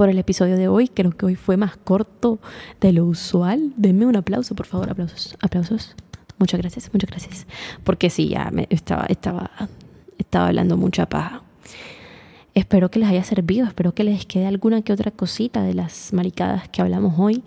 por 0.00 0.08
el 0.08 0.18
episodio 0.18 0.56
de 0.56 0.66
hoy. 0.66 0.88
Creo 0.88 1.10
que 1.10 1.26
hoy 1.26 1.34
fue 1.34 1.58
más 1.58 1.76
corto 1.76 2.38
de 2.80 2.94
lo 2.94 3.04
usual. 3.04 3.74
Denme 3.76 4.06
un 4.06 4.16
aplauso, 4.16 4.54
por 4.54 4.64
favor, 4.64 4.88
aplausos, 4.88 5.36
aplausos. 5.42 5.94
Muchas 6.38 6.58
gracias, 6.58 6.88
muchas 6.94 7.10
gracias. 7.10 7.46
Porque 7.84 8.08
sí, 8.08 8.30
ya 8.30 8.50
me 8.50 8.66
estaba, 8.70 9.04
estaba, 9.10 9.50
estaba 10.16 10.46
hablando 10.46 10.78
mucha 10.78 11.04
paja. 11.04 11.42
Espero 12.54 12.90
que 12.90 12.98
les 12.98 13.10
haya 13.10 13.22
servido, 13.24 13.66
espero 13.66 13.92
que 13.92 14.04
les 14.04 14.24
quede 14.24 14.46
alguna 14.46 14.80
que 14.80 14.94
otra 14.94 15.10
cosita 15.10 15.62
de 15.62 15.74
las 15.74 16.14
maricadas 16.14 16.66
que 16.70 16.80
hablamos 16.80 17.16
hoy. 17.18 17.44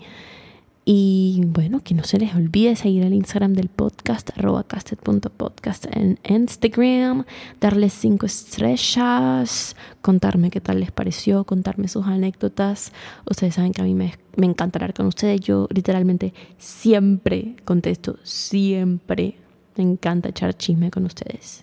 Y 0.86 1.40
bueno, 1.46 1.80
que 1.82 1.94
no 1.94 2.04
se 2.04 2.18
les 2.18 2.34
olvide 2.34 2.76
seguir 2.76 3.04
el 3.04 3.14
Instagram 3.14 3.54
del 3.54 3.68
podcast, 3.68 4.30
arroba 4.36 4.64
casted.podcast 4.64 5.86
en 5.90 6.18
Instagram, 6.28 7.24
darles 7.58 7.94
cinco 7.94 8.26
estrellas, 8.26 9.76
contarme 10.02 10.50
qué 10.50 10.60
tal 10.60 10.80
les 10.80 10.92
pareció, 10.92 11.44
contarme 11.44 11.88
sus 11.88 12.04
anécdotas. 12.04 12.92
Ustedes 13.24 13.54
saben 13.54 13.72
que 13.72 13.80
a 13.80 13.84
mí 13.84 13.94
me, 13.94 14.12
me 14.36 14.44
encanta 14.44 14.78
hablar 14.78 14.92
con 14.92 15.06
ustedes. 15.06 15.40
Yo 15.40 15.68
literalmente 15.70 16.34
siempre 16.58 17.56
contesto, 17.64 18.18
siempre 18.22 19.38
me 19.76 19.84
encanta 19.84 20.28
echar 20.28 20.54
chisme 20.54 20.90
con 20.90 21.06
ustedes. 21.06 21.62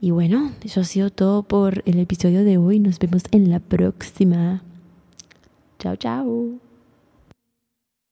Y 0.00 0.12
bueno, 0.12 0.52
eso 0.62 0.82
ha 0.82 0.84
sido 0.84 1.10
todo 1.10 1.42
por 1.42 1.82
el 1.84 1.98
episodio 1.98 2.44
de 2.44 2.58
hoy. 2.58 2.78
Nos 2.78 3.00
vemos 3.00 3.22
en 3.32 3.50
la 3.50 3.58
próxima. 3.58 4.62
Chao, 5.80 5.96
chao. 5.96 6.63